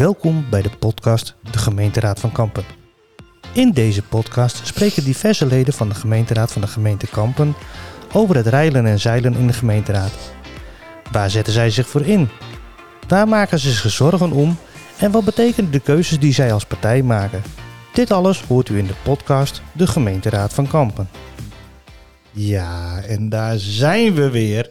Welkom 0.00 0.46
bij 0.50 0.62
de 0.62 0.70
podcast 0.78 1.34
De 1.50 1.58
Gemeenteraad 1.58 2.20
van 2.20 2.32
Kampen. 2.32 2.64
In 3.54 3.70
deze 3.70 4.02
podcast 4.02 4.66
spreken 4.66 5.04
diverse 5.04 5.46
leden 5.46 5.74
van 5.74 5.88
de 5.88 5.94
gemeenteraad 5.94 6.52
van 6.52 6.60
de 6.60 6.68
gemeente 6.68 7.06
Kampen 7.06 7.54
over 8.12 8.36
het 8.36 8.46
reilen 8.46 8.86
en 8.86 9.00
zeilen 9.00 9.34
in 9.34 9.46
de 9.46 9.52
gemeenteraad. 9.52 10.12
Waar 11.12 11.30
zetten 11.30 11.52
zij 11.52 11.70
zich 11.70 11.88
voor 11.88 12.06
in? 12.06 12.28
Waar 13.08 13.28
maken 13.28 13.58
ze 13.58 13.70
zich 13.70 13.90
zorgen 13.90 14.32
om? 14.32 14.58
En 14.98 15.10
wat 15.10 15.24
betekenen 15.24 15.70
de 15.70 15.80
keuzes 15.80 16.18
die 16.18 16.32
zij 16.32 16.52
als 16.52 16.64
partij 16.64 17.02
maken? 17.02 17.42
Dit 17.92 18.10
alles 18.10 18.42
hoort 18.42 18.68
u 18.68 18.78
in 18.78 18.86
de 18.86 18.94
podcast 19.02 19.62
De 19.72 19.86
Gemeenteraad 19.86 20.54
van 20.54 20.68
Kampen. 20.68 21.08
Ja, 22.30 23.02
en 23.02 23.28
daar 23.28 23.58
zijn 23.58 24.14
we 24.14 24.30
weer. 24.30 24.70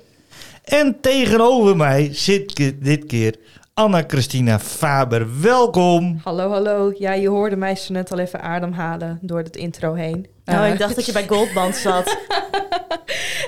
En 0.63 0.97
tegenover 1.01 1.75
mij 1.75 2.09
zit 2.13 2.55
dit 2.81 3.05
keer 3.05 3.35
Anna-Christina 3.83 4.59
Faber. 4.59 5.41
Welkom. 5.41 6.19
Hallo, 6.23 6.49
hallo. 6.51 6.93
Ja, 6.97 7.13
je 7.13 7.27
hoorde 7.29 7.55
mij 7.55 7.75
zo 7.75 7.93
net 7.93 8.11
al 8.11 8.19
even 8.19 8.41
ademhalen 8.41 9.19
door 9.21 9.37
het 9.39 9.55
intro 9.55 9.93
heen. 9.93 10.27
Nou, 10.45 10.65
Eh, 10.65 10.71
ik 10.73 10.79
dacht 10.79 10.95
dat 10.95 11.05
je 11.05 11.11
bij 11.11 11.27
Goldband 11.27 11.75
zat. 11.75 12.07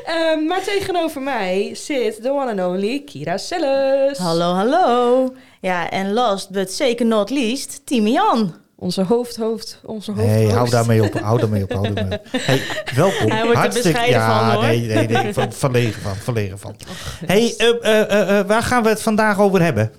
eh, 0.05 0.47
maar 0.47 0.61
tegenover 0.65 1.21
mij 1.21 1.75
zit 1.75 2.23
de 2.23 2.29
one 2.31 2.49
and 2.61 2.71
only 2.71 3.01
Kira 3.05 3.37
Selles. 3.37 4.17
hallo, 4.17 4.53
hallo. 4.53 5.33
Ja, 5.61 5.89
en 5.89 6.13
last 6.13 6.49
but 6.49 6.71
zeker 6.71 7.05
not 7.05 7.29
least, 7.29 7.81
Timian. 7.85 8.55
Onze 8.75 9.03
hoofd, 9.03 9.35
hoofd, 9.37 9.79
onze 9.85 10.11
hoofd. 10.11 10.27
Nee, 10.27 10.51
hou 10.51 10.69
daarmee 10.69 11.03
op, 11.03 11.13
hou 11.19 11.39
daarmee 11.39 11.63
op, 11.63 11.71
hou 11.71 11.83
daarmee 11.93 12.19
op. 12.19 12.25
Hey, 12.31 12.61
welkom. 12.95 13.29
Hij 13.31 13.39
wordt 13.43 13.51
er 13.51 13.57
Hartstikke- 13.57 13.89
bescheiden 13.91 14.19
ja, 14.19 14.39
van, 14.51 14.55
hoor. 14.55 14.63
Nee, 14.63 14.79
nee, 14.87 15.07
nee, 15.07 15.33
van, 15.33 15.51
verlegen 15.53 16.01
van, 16.01 16.15
verlegen 16.15 16.59
van. 16.59 16.75
Hey, 17.25 17.53
eh, 17.57 17.67
eh, 17.81 18.01
eh, 18.11 18.39
eh, 18.39 18.47
waar 18.47 18.63
gaan 18.63 18.83
we 18.83 18.89
het 18.89 19.01
vandaag 19.01 19.39
over 19.39 19.61
hebben? 19.63 19.91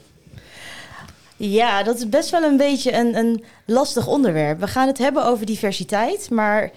Ja, 1.37 1.83
dat 1.83 1.97
is 1.97 2.09
best 2.09 2.31
wel 2.31 2.43
een 2.43 2.57
beetje 2.57 2.93
een, 2.95 3.17
een 3.17 3.45
lastig 3.67 4.07
onderwerp. 4.07 4.61
We 4.61 4.67
gaan 4.67 4.87
het 4.87 4.99
hebben 4.99 5.25
over 5.25 5.47
diversiteit, 5.47 6.31
maar 6.31 6.71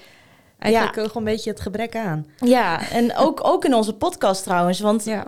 Eigenlijk 0.60 0.98
ook 0.98 1.16
een 1.16 1.24
beetje 1.24 1.50
het 1.50 1.60
gebrek 1.60 1.96
aan. 1.96 2.26
ja, 2.40 2.90
en 2.90 3.16
ook, 3.18 3.40
ook 3.48 3.66
in 3.66 3.74
onze 3.74 3.94
podcast 3.94 4.44
trouwens. 4.44 4.80
Want 4.80 5.06
Ja. 5.06 5.24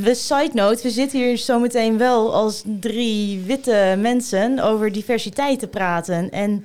we, 0.00 0.14
side 0.14 0.50
note, 0.52 0.82
we 0.82 0.90
zitten 0.90 1.18
hier 1.18 1.38
zometeen 1.38 1.98
wel 1.98 2.34
als 2.34 2.62
drie 2.80 3.40
witte 3.46 3.94
mensen 3.98 4.58
over 4.60 4.92
diversiteit 4.92 5.58
te 5.58 5.66
praten. 5.68 6.30
En 6.30 6.64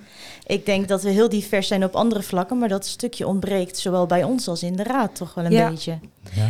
ik 0.50 0.66
denk 0.66 0.88
dat 0.88 1.02
we 1.03 1.09
heel 1.09 1.30
divers 1.30 1.67
zijn 1.67 1.83
op 1.83 1.95
andere 1.95 2.22
vlakken, 2.23 2.58
maar 2.58 2.67
dat 2.69 2.86
stukje 2.86 3.28
ontbreekt 3.28 3.78
zowel 3.78 4.05
bij 4.05 4.23
ons 4.23 4.47
als 4.47 4.64
in 4.64 4.75
de 4.75 4.83
raad 4.83 5.16
toch 5.16 5.33
wel 5.33 5.45
een 5.45 5.52
Ja. 5.52 5.69
beetje. 5.69 6.00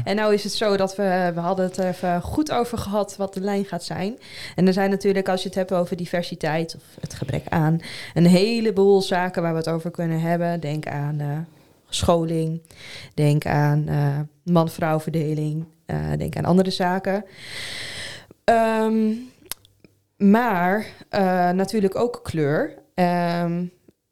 En 0.04 0.16
nou 0.16 0.34
is 0.34 0.44
het 0.44 0.54
zo 0.54 0.78
dat 0.78 0.96
we, 0.96 1.32
we 1.34 1.40
hadden 1.40 1.66
het 1.66 1.78
er 1.78 1.88
even 1.88 2.22
goed 2.22 2.52
over 2.52 2.78
gehad 2.78 3.16
wat 3.18 3.34
de 3.34 3.42
lijn 3.42 3.66
gaat 3.66 3.84
zijn. 3.84 4.18
En 4.56 4.68
er 4.68 4.74
zijn 4.74 4.90
natuurlijk, 4.90 5.30
als 5.30 5.42
je 5.42 5.48
het 5.48 5.58
hebt 5.58 5.74
over 5.74 5.96
diversiteit 5.96 6.76
of 6.76 6.82
het 7.02 7.14
gebrek 7.14 7.44
aan, 7.50 7.80
een 8.14 8.26
heleboel 8.26 9.02
zaken 9.02 9.42
waar 9.42 9.52
we 9.52 9.58
het 9.58 9.70
over 9.70 9.92
kunnen 9.92 10.20
hebben. 10.22 10.60
Denk 10.60 10.88
aan 10.88 11.20
eh, 11.20 11.38
scholing, 11.90 12.62
denk 13.14 13.46
aan 13.46 13.88
eh, 13.88 14.20
man-vrouw 14.44 15.00
verdeling, 15.00 15.66
eh, 15.86 15.98
denk 16.18 16.36
aan 16.38 16.46
andere 16.46 16.72
zaken. 16.72 17.26
Ehm, 18.44 19.12
maar 20.18 20.86
eh, 21.10 21.50
natuurlijk 21.50 21.96
ook 21.96 22.20
kleur. 22.24 22.74
Ehm, 22.94 23.64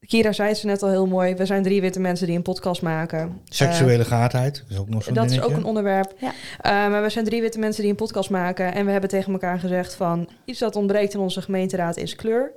Kira 0.08 0.32
zei 0.32 0.50
het 0.50 0.58
zo 0.58 0.68
net 0.68 0.84
al 0.84 0.90
heel 0.90 1.06
mooi. 1.08 1.36
We 1.36 1.46
zijn 1.46 1.64
drie 1.64 1.82
witte 1.82 2.00
mensen 2.00 2.28
die 2.28 2.36
een 2.36 2.42
podcast 2.42 2.82
maken. 2.82 3.42
Seksuele 3.50 4.06
geaardheid, 4.06 4.64
is 4.70 4.78
ook 4.78 4.90
nog 4.90 5.04
zo'n 5.04 5.14
Dat 5.14 5.32
is 5.32 5.42
ook 5.42 5.52
een 5.52 5.64
onderwerp. 5.64 6.14
Ja. 6.20 6.32
Eh, 6.62 6.72
maar 6.72 7.02
we 7.02 7.10
zijn 7.10 7.26
drie 7.26 7.42
witte 7.42 7.60
mensen 7.60 7.82
die 7.82 7.92
een 7.92 7.98
podcast 7.98 8.30
maken. 8.30 8.74
En 8.74 8.86
we 8.86 8.92
hebben 8.92 9.10
tegen 9.10 9.32
elkaar 9.34 9.60
gezegd 9.60 9.94
van... 9.94 10.30
iets 10.46 10.60
dat 10.60 10.76
ontbreekt 10.76 11.14
in 11.14 11.20
onze 11.20 11.42
gemeenteraad 11.42 11.98
is 11.98 12.16
kleur. 12.16 12.52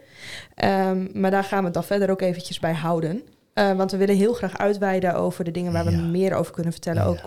Ehm, 0.54 1.06
maar 1.20 1.30
daar 1.30 1.44
gaan 1.44 1.58
we 1.58 1.64
het 1.64 1.74
dan 1.74 1.84
verder 1.84 2.10
ook 2.10 2.20
eventjes 2.20 2.58
bij 2.58 2.72
houden. 2.74 3.22
Eh, 3.54 3.72
want 3.72 3.90
we 3.90 3.96
willen 3.96 4.16
heel 4.16 4.32
graag 4.32 4.58
uitweiden 4.58 5.14
over 5.14 5.44
de 5.44 5.50
dingen 5.50 5.72
waar 5.72 5.84
we 5.84 5.90
Ja. 5.90 5.98
meer 6.00 6.34
over 6.34 6.52
kunnen 6.52 6.72
vertellen. 6.72 7.02
Ja. 7.02 7.08
Ook 7.08 7.20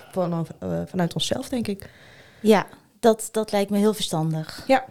vanuit 0.89 1.13
onszelf, 1.13 1.49
denk 1.49 1.67
ik. 1.67 1.89
Ja, 2.39 2.65
dat, 2.99 3.29
dat 3.31 3.51
lijkt 3.51 3.69
me 3.71 3.77
heel 3.77 3.93
verstandig. 3.93 4.63
Ja, 4.67 4.85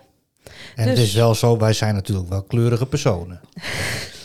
En 0.77 0.87
het 0.89 0.97
Dus- 0.97 1.05
is 1.05 1.15
wel 1.15 1.35
zo, 1.35 1.59
wij 1.59 1.73
zijn 1.73 1.95
natuurlijk 1.95 2.29
wel 2.29 2.43
kleurige 2.43 2.87
personen. 2.87 3.41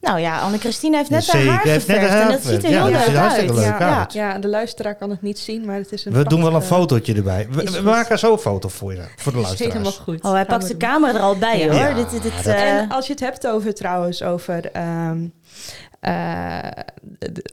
Nou 0.00 0.20
ja, 0.20 0.40
Anne-Christine 0.40 0.96
heeft 0.96 1.10
net 1.10 1.24
Zeker, 1.24 1.48
haar 1.48 1.56
haar 1.56 1.66
heeft 1.66 1.86
net 1.86 1.96
geverfd 1.96 2.12
haar 2.14 2.26
en 2.26 2.32
dat 2.32 2.42
ziet 2.42 2.64
er 2.64 2.68
heel 2.70 2.84
leuk 2.84 3.16
uit. 3.16 3.50
leuk 3.50 3.64
ja. 3.64 3.98
uit. 3.98 4.12
ja, 4.12 4.38
de 4.38 4.48
luisteraar 4.48 4.94
kan 4.94 5.10
het 5.10 5.22
niet 5.22 5.38
zien, 5.38 5.64
maar 5.64 5.76
het 5.76 5.92
is 5.92 6.04
een 6.04 6.12
We 6.12 6.24
doen 6.24 6.42
wel 6.42 6.54
een 6.54 6.62
fotootje 6.62 7.14
erbij. 7.14 7.48
We, 7.50 7.80
maken 7.82 8.18
zo 8.18 8.32
een 8.32 8.38
foto 8.38 8.68
voor 8.68 8.92
je, 8.94 9.02
voor 9.16 9.32
de 9.32 9.38
Is 9.52 9.58
helemaal 9.58 9.82
luisteraars. 9.82 9.96
goed. 10.04 10.24
Oh, 10.24 10.32
hij 10.32 10.44
pakt 10.44 10.62
de 10.62 10.68
doen. 10.68 10.78
camera 10.78 11.14
er 11.14 11.20
al 11.20 11.36
bij 11.36 11.58
Ja. 11.58 11.66
hoor. 11.66 11.74
Ja, 11.74 11.94
dit, 11.94 12.22
dit, 12.22 12.46
eh, 12.46 12.78
En 12.78 12.88
als 12.88 13.06
je 13.06 13.12
het 13.12 13.20
hebt 13.22 13.46
over 13.46 13.74
trouwens 13.74 14.22
over 14.22 14.70
ehm, 14.72 15.26
eh, 16.00 16.58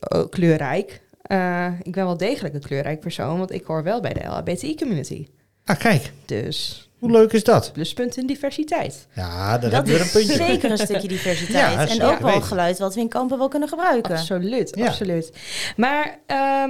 oh, 0.09 0.29
kleurrijk. 0.29 1.01
eh, 1.21 1.65
ik 1.83 1.91
ben 1.91 2.05
wel 2.05 2.17
degelijk 2.17 2.53
een 2.53 2.61
kleurrijk 2.61 2.99
persoon, 2.99 3.37
want 3.37 3.51
ik 3.51 3.63
hoor 3.65 3.83
wel 3.83 4.01
bij 4.01 4.13
de 4.13 4.23
LHBTI-community. 4.23 5.27
Ah, 5.65 5.77
kijk, 5.79 6.11
Dus 6.25 6.89
hoe 6.99 7.11
leuk 7.11 7.31
is 7.31 7.43
dat? 7.43 7.69
pluspunt 7.73 8.17
in 8.17 8.27
diversiteit. 8.27 9.07
Ja, 9.13 9.49
daar 9.57 9.59
dat 9.59 9.71
hebben 9.71 9.83
we 9.83 9.91
weer 9.91 9.99
een 9.99 10.05
is 10.05 10.11
puntje. 10.11 10.35
zeker 10.45 10.71
een 10.71 10.77
stukje 10.77 11.07
diversiteit. 11.17 11.73
Ja, 11.73 11.87
en 11.87 12.01
ook 12.03 12.19
wel 12.19 12.41
geluid 12.41 12.79
wat 12.79 12.95
we 12.95 12.99
in 13.01 13.07
kampen 13.07 13.37
wel 13.37 13.47
kunnen 13.47 13.69
gebruiken. 13.69 14.15
Absoluut, 14.15 14.71
Ja. 14.75 14.87
absoluut. 14.87 15.31
Maar 15.77 16.19
ehm, 16.25 16.69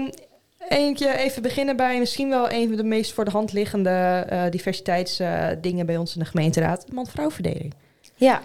eentje 0.69 1.17
even 1.17 1.41
beginnen 1.41 1.75
bij 1.75 1.99
misschien 1.99 2.29
wel 2.29 2.51
een 2.51 2.67
van 2.67 2.77
de 2.77 2.83
meest 2.83 3.13
voor 3.13 3.25
de 3.25 3.31
hand 3.31 3.53
liggende 3.53 4.25
eh, 4.29 4.43
diversiteitsdingen 4.49 5.85
bij 5.85 5.97
ons 5.97 6.13
in 6.15 6.19
de 6.19 6.25
gemeenteraad. 6.25 6.85
Man-vrouw 6.91 7.31
verdeling. 7.31 7.73
Ja, 8.15 8.41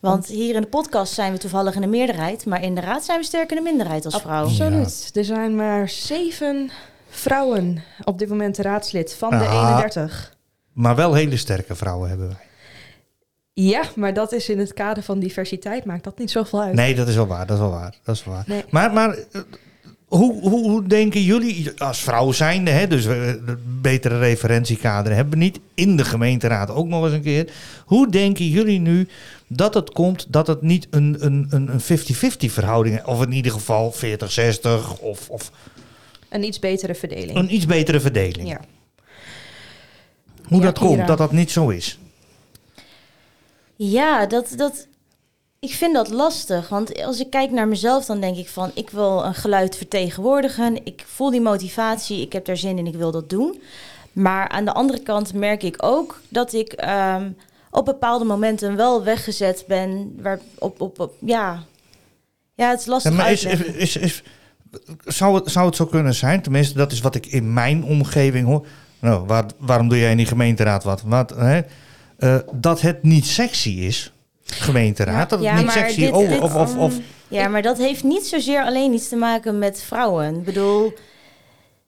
want 0.00 0.26
hier 0.26 0.54
in 0.54 0.60
de 0.60 0.66
podcast 0.66 1.12
zijn 1.12 1.32
we 1.32 1.38
toevallig 1.38 1.74
in 1.74 1.80
de 1.80 1.86
meerderheid, 1.86 2.46
maar 2.46 2.62
in 2.62 2.74
de 2.74 2.80
raad 2.80 3.04
zijn 3.04 3.18
we 3.18 3.24
sterk 3.24 3.50
in 3.50 3.56
de 3.56 3.62
minderheid 3.62 4.04
als 4.04 4.20
vrouw. 4.20 4.44
Absoluut. 4.44 5.10
Er 5.14 5.24
zijn 5.24 5.56
maar 5.56 5.88
zeven 5.88 6.70
vrouwen 7.14 7.82
op 8.04 8.18
dit 8.18 8.28
moment 8.28 8.58
raadslid 8.58 9.14
van 9.14 9.30
de 9.30 9.36
Ah. 9.46 9.68
31. 9.70 10.36
Maar 10.72 10.96
wel 10.96 11.14
hele 11.14 11.36
sterke 11.36 11.74
vrouwen 11.74 12.08
hebben 12.08 12.28
wij. 12.28 12.36
Ja, 13.54 13.82
maar 13.96 14.14
dat 14.14 14.32
is 14.32 14.48
in 14.48 14.58
het 14.58 14.72
kader 14.74 15.02
van 15.02 15.18
diversiteit, 15.18 15.84
maakt 15.84 16.04
dat 16.04 16.18
niet 16.18 16.30
zoveel 16.30 16.60
uit. 16.62 16.74
Nee, 16.74 16.94
dat 16.94 17.08
is 17.08 17.14
wel 17.14 17.26
waar, 17.26 17.46
dat 17.46 17.56
is 17.56 17.62
wel 17.62 17.70
waar. 17.72 17.94
Dat 18.04 18.14
is 18.14 18.24
wel 18.24 18.34
waar. 18.34 18.44
Nee. 18.46 18.64
Maar, 18.70 18.92
maar 18.92 19.08
eh, 19.32 19.40
hoe, 20.06 20.40
hoe, 20.40 20.70
hoe 20.70 20.86
denken 20.86 21.22
jullie, 21.22 21.72
als 21.80 22.00
vrouw 22.02 22.32
zijnde, 22.32 22.70
hè, 22.70 22.86
dus 22.86 23.04
we 23.04 23.40
een 23.46 23.58
betere 23.80 24.18
referentiekader 24.18 25.14
hebben 25.14 25.38
we 25.38 25.44
niet, 25.44 25.60
in 25.74 25.96
de 25.96 26.04
gemeenteraad 26.04 26.70
ook 26.70 26.86
nog 26.86 27.04
eens 27.04 27.12
een 27.12 27.22
keer. 27.22 27.52
Hoe 27.84 28.10
denken 28.10 28.48
jullie 28.48 28.80
nu 28.80 29.08
dat 29.46 29.74
het 29.74 29.90
komt 29.90 30.26
dat 30.32 30.46
het 30.46 30.62
niet 30.62 30.86
een 30.90 31.16
een- 31.18 31.46
een 31.50 31.68
een 31.72 31.80
50-50 31.80 32.52
verhouding 32.52 32.96
is, 32.98 33.04
of 33.04 33.22
in 33.22 33.32
ieder 33.32 33.52
geval 33.52 33.92
40-60 33.92 34.98
of, 35.00 35.28
of 35.30 35.50
Een 36.32 36.44
iets 36.44 36.58
betere 36.58 36.94
verdeling. 36.94 37.36
een 37.38 37.54
iets 37.54 37.66
betere 37.66 38.00
verdeling? 38.00 38.48
Ja. 38.48 38.60
Hoe 40.48 40.58
Ja, 40.58 40.64
dat 40.64 40.78
komt, 40.78 41.06
dat 41.06 41.18
dat 41.18 41.32
niet 41.32 41.50
zo 41.50 41.68
is? 41.68 41.98
Ja, 43.76 44.26
dat, 44.26 44.52
dat, 44.56 44.86
ik 45.58 45.70
vind 45.70 45.94
dat 45.94 46.08
lastig. 46.10 46.68
Want 46.68 47.02
als 47.04 47.20
ik 47.20 47.30
kijk 47.30 47.50
naar 47.50 47.68
mezelf, 47.68 48.04
dan 48.04 48.20
denk 48.20 48.36
ik 48.36 48.48
van... 48.48 48.70
ik 48.74 48.90
wil 48.90 49.24
een 49.24 49.34
geluid 49.34 49.76
vertegenwoordigen. 49.76 50.80
Ik 50.84 51.04
voel 51.06 51.30
die 51.30 51.40
motivatie, 51.40 52.20
ik 52.20 52.32
heb 52.32 52.44
daar 52.44 52.56
zin 52.56 52.78
in, 52.78 52.86
ik 52.86 52.94
wil 52.94 53.10
dat 53.10 53.30
doen. 53.30 53.62
Maar 54.12 54.48
aan 54.48 54.64
de 54.64 54.72
andere 54.72 55.00
kant 55.00 55.32
merk 55.34 55.62
ik 55.62 55.76
ook 55.84 56.20
dat 56.28 56.52
ik 56.52 56.72
ehm, 56.72 57.30
op 57.70 57.84
bepaalde 57.84 58.24
momenten 58.24 58.76
wel 58.76 59.04
weggezet 59.04 59.64
ben. 59.66 60.14
Waar, 60.22 60.40
op, 60.58 60.80
op, 60.80 61.00
op, 61.00 61.14
ja. 61.18 61.62
ja, 62.54 62.70
het 62.70 62.78
is 62.80 62.84
Ja, 62.86 62.90
lastig 62.92 63.12
maar 63.12 63.32
is, 63.32 63.46
uitleggen. 63.46 63.78
is, 63.80 63.96
is, 63.96 64.22
zou, 65.04 65.34
het, 65.34 65.50
zou 65.50 65.66
het 65.66 65.76
zo 65.76 65.86
kunnen 65.86 66.14
zijn, 66.14 66.42
tenminste 66.42 66.74
dat 66.74 66.92
is 66.92 67.00
wat 67.00 67.14
ik 67.14 67.26
in 67.26 67.52
mijn 67.52 67.84
omgeving 67.84 68.46
hoor. 68.46 68.66
Nou, 69.00 69.26
waar, 69.26 69.44
waarom 69.58 69.88
doe 69.88 69.98
jij 69.98 70.10
in 70.10 70.16
die 70.16 70.26
gemeenteraad 70.26 70.84
wat? 70.84 71.02
wat 71.06 71.30
hè? 71.36 71.60
Eh, 72.18 72.36
dat 72.52 72.80
het 72.80 73.02
niet 73.02 73.26
sexy 73.26 73.70
is, 73.70 74.12
gemeenteraad. 74.44 75.30
dat 75.30 75.38
het 75.38 75.48
Ja, 75.48 75.54
niet 75.56 75.64
maar 75.64 75.74
sexy 75.74 76.00
dit- 76.00 76.12
oh, 76.12 76.28
dit- 76.28 76.40
of, 76.40 76.54
of, 76.54 76.76
of 76.76 76.94
Ja, 77.28 77.48
maar 77.48 77.62
dat 77.62 77.78
heeft 77.78 78.04
niet 78.04 78.26
zozeer 78.26 78.62
alleen 78.64 78.92
iets 78.92 79.08
te 79.08 79.16
maken 79.16 79.58
met 79.58 79.82
vrouwen. 79.82 80.34
Ik 80.34 80.44
bedoel, 80.44 80.92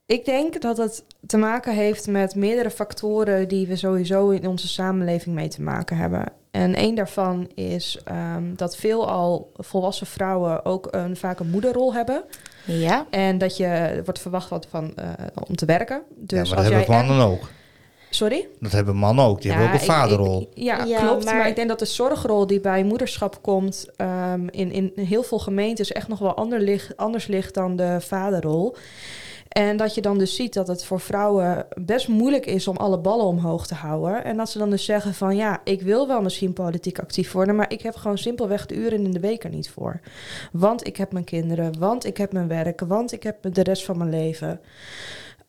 Ik 0.07 0.25
denk 0.25 0.61
dat 0.61 0.77
het 0.77 1.05
te 1.27 1.37
maken 1.37 1.75
heeft 1.75 2.07
met 2.07 2.35
meerdere 2.35 2.71
factoren 2.71 3.49
die 3.49 3.67
we 3.67 3.77
sowieso 3.77 4.29
in 4.31 4.47
onze 4.49 4.69
samenleving 4.69 5.35
mee 5.35 5.49
te 5.49 5.63
maken 5.63 5.97
hebben. 5.97 6.25
En 6.55 6.75
één 6.75 6.95
daarvan 6.95 7.49
is 7.55 7.99
ehm, 8.05 8.43
dat 8.57 8.77
veelal 8.77 9.51
volwassen 9.57 10.07
vrouwen 10.07 10.65
ook 10.65 10.89
een, 10.91 11.17
vaak 11.17 11.39
een 11.41 11.51
moederrol 11.51 11.95
hebben. 11.95 12.25
ja. 12.65 13.07
En 13.11 13.39
dat 13.39 13.57
je 13.57 14.01
wordt 14.05 14.21
verwacht 14.21 14.49
wat 14.49 14.67
van, 14.71 14.93
eh, 14.97 15.07
om 15.49 15.57
te 15.57 15.65
werken. 15.67 16.03
Dus 16.17 16.31
ja, 16.31 16.37
maar 16.37 16.47
dat 16.47 16.57
als 16.57 16.67
hebben 16.75 16.95
jij 16.95 17.05
mannen 17.07 17.27
ook. 17.27 17.49
Sorry? 18.11 18.49
Dat 18.61 18.73
hebben 18.73 18.97
mannen 18.97 19.25
ook. 19.25 19.41
Die 19.43 19.51
hebben 19.51 19.69
ook 19.69 19.75
een 19.75 19.81
ik- 19.81 19.89
ik- 19.91 19.95
vaderrol. 19.95 20.51
ja, 20.55 20.85
Ja, 20.85 20.99
klopt. 20.99 21.25
Maar... 21.25 21.35
maar- 21.35 21.49
ik 21.49 21.57
denk 21.57 21.69
dat 21.69 21.79
de 21.79 21.85
zorgrol 21.85 22.47
die 22.47 22.61
bij 22.61 22.85
moederschap 22.85 23.39
komt... 23.43 23.87
ehm, 23.97 24.47
in, 24.51 24.73
in 24.73 24.93
heel 24.95 25.23
veel 25.23 25.39
gemeentes 25.39 25.93
echt 25.93 26.09
nog 26.09 26.19
wel 26.19 26.35
ander 26.35 26.61
ligt, 26.61 26.97
anders 26.97 27.27
ligt 27.27 27.55
dan 27.55 27.77
de 27.77 27.97
vaderrol. 28.01 28.77
En 29.55 29.77
dat 29.77 29.95
je 29.95 30.01
dan 30.01 30.19
dus 30.19 30.35
ziet 30.35 30.55
dat 30.55 30.69
het 30.69 30.85
voor 30.85 31.01
vrouwen 31.01 31.67
best 31.81 32.09
moeilijk 32.09 32.47
is 32.47 32.69
om 32.69 32.77
alle 32.77 32.99
ballen 32.99 33.25
omhoog 33.25 33.67
te 33.67 33.75
houden. 33.75 34.25
En 34.25 34.37
dat 34.37 34.51
ze 34.51 34.59
dan 34.59 34.71
dus 34.71 34.85
zeggen 34.85 35.15
van 35.15 35.37
ja, 35.37 35.61
ik 35.65 35.83
wil 35.83 36.07
wel 36.07 36.23
misschien 36.23 36.53
politiek 36.53 36.99
actief 36.99 37.33
worden, 37.33 37.57
maar 37.57 37.73
ik 37.73 37.81
heb 37.81 37.95
gewoon 37.95 38.19
simpelweg 38.19 38.67
de 38.67 38.75
uren 38.75 39.05
in 39.05 39.11
de 39.11 39.21
week 39.21 39.45
er 39.45 39.51
niet 39.51 39.71
voor. 39.71 40.01
Want 40.53 40.87
ik 40.87 40.97
heb 40.97 41.13
mijn 41.13 41.25
kinderen, 41.25 41.79
want 41.79 42.05
ik 42.05 42.17
heb 42.17 42.33
mijn 42.33 42.49
werk, 42.49 42.81
want 42.81 43.13
ik 43.13 43.23
heb 43.23 43.55
de 43.55 43.63
rest 43.63 43.85
van 43.85 43.99
mijn 43.99 44.11
leven. 44.11 44.61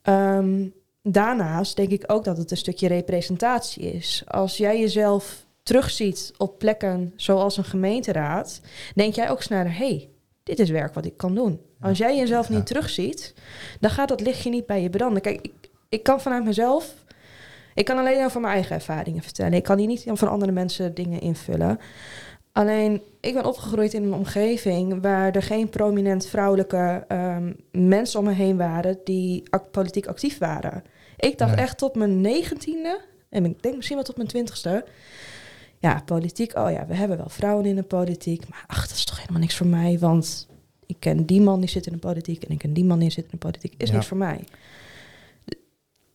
Ehm, 0.01 0.67
daarnaast 1.01 1.75
denk 1.75 1.89
ik 1.89 2.03
ook 2.07 2.23
dat 2.23 2.37
het 2.37 2.51
een 2.51 2.57
stukje 2.57 2.87
representatie 2.87 3.83
is. 3.83 4.23
Als 4.25 4.57
jij 4.57 4.79
jezelf 4.79 5.45
terugziet 5.63 6.33
op 6.37 6.59
plekken 6.59 7.13
zoals 7.15 7.57
een 7.57 7.63
gemeenteraad, 7.63 8.61
denk 8.95 9.13
jij 9.13 9.29
ook 9.29 9.41
sneller, 9.41 9.77
hé, 9.77 9.87
hey, 9.87 10.09
dit 10.45 10.59
is 10.59 10.69
werk 10.69 10.93
wat 10.93 11.05
ik 11.05 11.17
kan 11.17 11.35
doen. 11.35 11.59
Als 11.79 11.97
jij 11.97 12.17
jezelf 12.17 12.49
niet 12.49 12.65
terugziet, 12.65 13.33
dan 13.79 13.89
gaat 13.89 14.07
dat 14.07 14.21
lichtje 14.21 14.49
niet 14.49 14.65
bij 14.65 14.81
je 14.81 14.89
branden. 14.89 15.21
Kijk, 15.21 15.39
ik, 15.41 15.53
ik 15.89 16.03
kan 16.03 16.21
vanuit 16.21 16.43
mezelf, 16.43 16.93
ik 17.73 17.85
kan 17.85 17.97
alleen 17.97 18.25
over 18.25 18.41
mijn 18.41 18.53
eigen 18.53 18.75
ervaringen 18.75 19.23
vertellen. 19.23 19.53
Ik 19.53 19.63
kan 19.63 19.77
hier 19.77 19.87
niet 19.87 20.05
van 20.13 20.27
andere 20.27 20.51
mensen 20.51 20.93
dingen 20.93 21.21
invullen. 21.21 21.79
Alleen, 22.51 23.01
ik 23.19 23.33
ben 23.33 23.45
opgegroeid 23.45 23.93
in 23.93 24.03
een 24.03 24.13
omgeving 24.13 25.01
waar 25.01 25.35
er 25.35 25.43
geen 25.43 25.69
prominent 25.69 26.25
vrouwelijke 26.25 27.05
ehm, 27.07 27.53
mensen 27.71 28.19
om 28.19 28.25
me 28.25 28.33
heen 28.33 28.57
waren 28.57 28.99
die 29.03 29.43
politiek 29.71 30.07
actief 30.07 30.37
waren. 30.37 30.83
Ik 31.17 31.37
dacht 31.37 31.55
echt 31.55 31.77
tot 31.77 31.95
mijn 31.95 32.21
negentiende, 32.21 33.01
en 33.29 33.45
ik 33.45 33.63
denk 33.63 33.75
misschien 33.75 33.95
wel 33.95 34.05
tot 34.05 34.15
mijn 34.15 34.27
twintigste, 34.27 34.85
ja, 35.89 36.01
politiek, 36.05 36.55
oh 36.57 36.71
ja, 36.71 36.85
we 36.87 36.95
hebben 36.95 37.17
wel 37.17 37.29
vrouwen 37.29 37.65
in 37.65 37.75
de 37.75 37.83
politiek, 37.83 38.49
maar 38.49 38.63
ach, 38.67 38.87
dat 38.87 38.97
is 38.97 39.05
toch 39.05 39.19
helemaal 39.19 39.41
niks 39.41 39.55
voor 39.55 39.67
mij, 39.67 39.99
want 39.99 40.47
ik 40.85 40.95
ken 40.99 41.25
die 41.25 41.41
man 41.41 41.59
die 41.59 41.69
zit 41.69 41.85
in 41.87 41.93
de 41.93 41.99
politiek 41.99 42.43
en 42.43 42.51
ik 42.51 42.57
ken 42.59 42.73
die 42.73 42.85
man 42.85 42.99
die 42.99 43.09
zit 43.11 43.23
in 43.23 43.29
de 43.31 43.37
politiek, 43.37 43.73
is 43.77 43.89
Ja. 43.89 43.95
niet 43.95 44.05
voor 44.05 44.17
mij. 44.17 44.43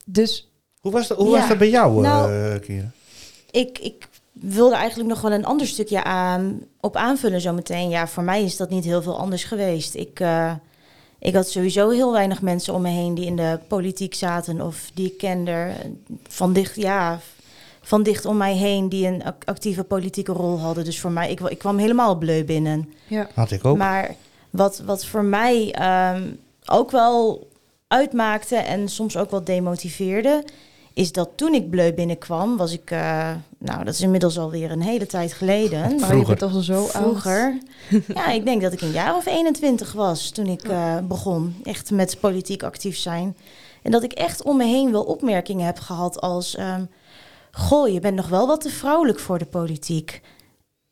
Dus 0.05 0.51
Hoe 0.81 0.93
was 0.93 1.09
dat, 1.09 1.17
hoe 1.19 1.29
Ja. 1.31 1.39
was 1.39 1.49
dat 1.49 1.59
bij 1.59 1.71
jou, 1.71 2.01
Nou, 2.03 2.33
eh 2.33 2.61
Kira? 2.61 2.91
Ik, 3.51 3.79
ik 3.79 4.09
wilde 4.33 4.75
eigenlijk 4.75 5.09
nog 5.09 5.21
wel 5.21 5.33
een 5.33 5.45
ander 5.45 5.67
stukje 5.67 6.05
aan, 6.05 6.61
op 6.81 6.97
aanvullen 6.97 7.41
zometeen. 7.41 7.89
Ja, 7.89 8.09
voor 8.09 8.23
mij 8.23 8.45
is 8.45 8.57
dat 8.57 8.71
niet 8.71 8.85
heel 8.85 9.03
veel 9.03 9.19
anders 9.19 9.45
geweest. 9.45 9.95
Ik, 9.95 10.21
eh, 10.21 10.55
ik 11.19 11.35
had 11.35 11.49
sowieso 11.49 11.91
heel 11.91 12.13
weinig 12.13 12.43
mensen 12.43 12.75
om 12.75 12.83
me 12.83 12.89
heen 12.89 13.15
die 13.15 13.27
in 13.27 13.37
de 13.37 13.59
politiek 13.69 14.15
zaten 14.15 14.61
of 14.61 14.91
die 14.95 15.07
ik 15.07 15.19
kende. 15.19 15.71
Van 16.29 16.53
dicht, 16.53 16.77
ja, 16.77 17.21
van 17.83 18.03
dicht 18.03 18.25
om 18.25 18.37
mij 18.37 18.55
heen 18.57 18.89
die 18.89 19.07
een 19.07 19.25
ac- 19.25 19.45
actieve 19.45 19.85
politieke 19.85 20.33
rol 20.33 20.59
hadden. 20.59 20.85
Dus 20.85 21.01
voor 21.01 21.11
mij, 21.11 21.31
ik, 21.31 21.41
ik 21.41 21.59
kwam 21.59 21.79
helemaal 21.79 22.15
bleu 22.17 22.45
binnen. 22.45 22.93
ja, 23.07 23.29
Had 23.35 23.51
ik 23.51 23.65
ook. 23.65 23.77
Maar 23.77 24.15
wat, 24.51 24.83
wat 24.85 25.05
voor 25.05 25.25
mij 25.25 25.73
ehm, 25.73 26.23
ook 26.67 26.91
wel 26.91 27.49
uitmaakte 27.89 28.57
en 28.57 28.89
soms 28.89 29.17
ook 29.17 29.31
wel 29.31 29.45
demotiveerde, 29.45 30.45
is 30.95 31.13
dat 31.13 31.29
toen 31.35 31.55
ik 31.55 31.71
bleu 31.71 31.93
binnenkwam, 31.93 32.57
was 32.57 32.73
ik, 32.73 32.91
eh, 32.91 33.31
nou 33.59 33.85
dat 33.85 33.95
is 33.95 34.01
inmiddels 34.01 34.39
alweer 34.39 34.71
een 34.71 34.83
hele 34.83 35.07
tijd 35.07 35.33
geleden. 35.33 35.91
je 35.91 35.99
Vroeger. 36.05 36.27
bent 36.27 36.39
toch 36.39 36.55
al 36.55 36.61
zo 36.61 36.75
oud. 36.81 36.91
Vroeger. 36.91 37.59
ja, 38.15 38.31
ik 38.31 38.45
denk 38.45 38.63
dat 38.63 38.73
ik 38.73 38.81
een 38.81 38.91
jaar 38.93 39.17
of 39.17 39.27
21 39.27 39.93
was 39.93 40.31
toen 40.31 40.47
ik 40.47 40.63
eh, 40.63 40.97
begon 41.03 41.57
echt 41.63 41.91
met 41.91 42.17
politiek 42.21 42.63
actief 42.63 42.97
zijn. 42.97 43.37
En 43.83 43.91
dat 43.91 44.03
ik 44.03 44.13
echt 44.13 44.43
om 44.43 44.57
me 44.57 44.65
heen 44.65 44.93
wel 44.93 45.03
opmerkingen 45.03 45.67
heb 45.67 45.79
gehad 45.79 46.21
als... 46.21 46.57
ehm, 46.57 46.85
goh, 47.53 47.89
je 47.89 48.01
bent 48.01 48.17
nog 48.17 48.29
wel 48.29 48.47
wat 48.47 48.61
te 48.61 48.71
vrouwelijk 48.71 49.19
voor 49.19 49.39
de 49.39 49.45
politiek. 49.47 50.21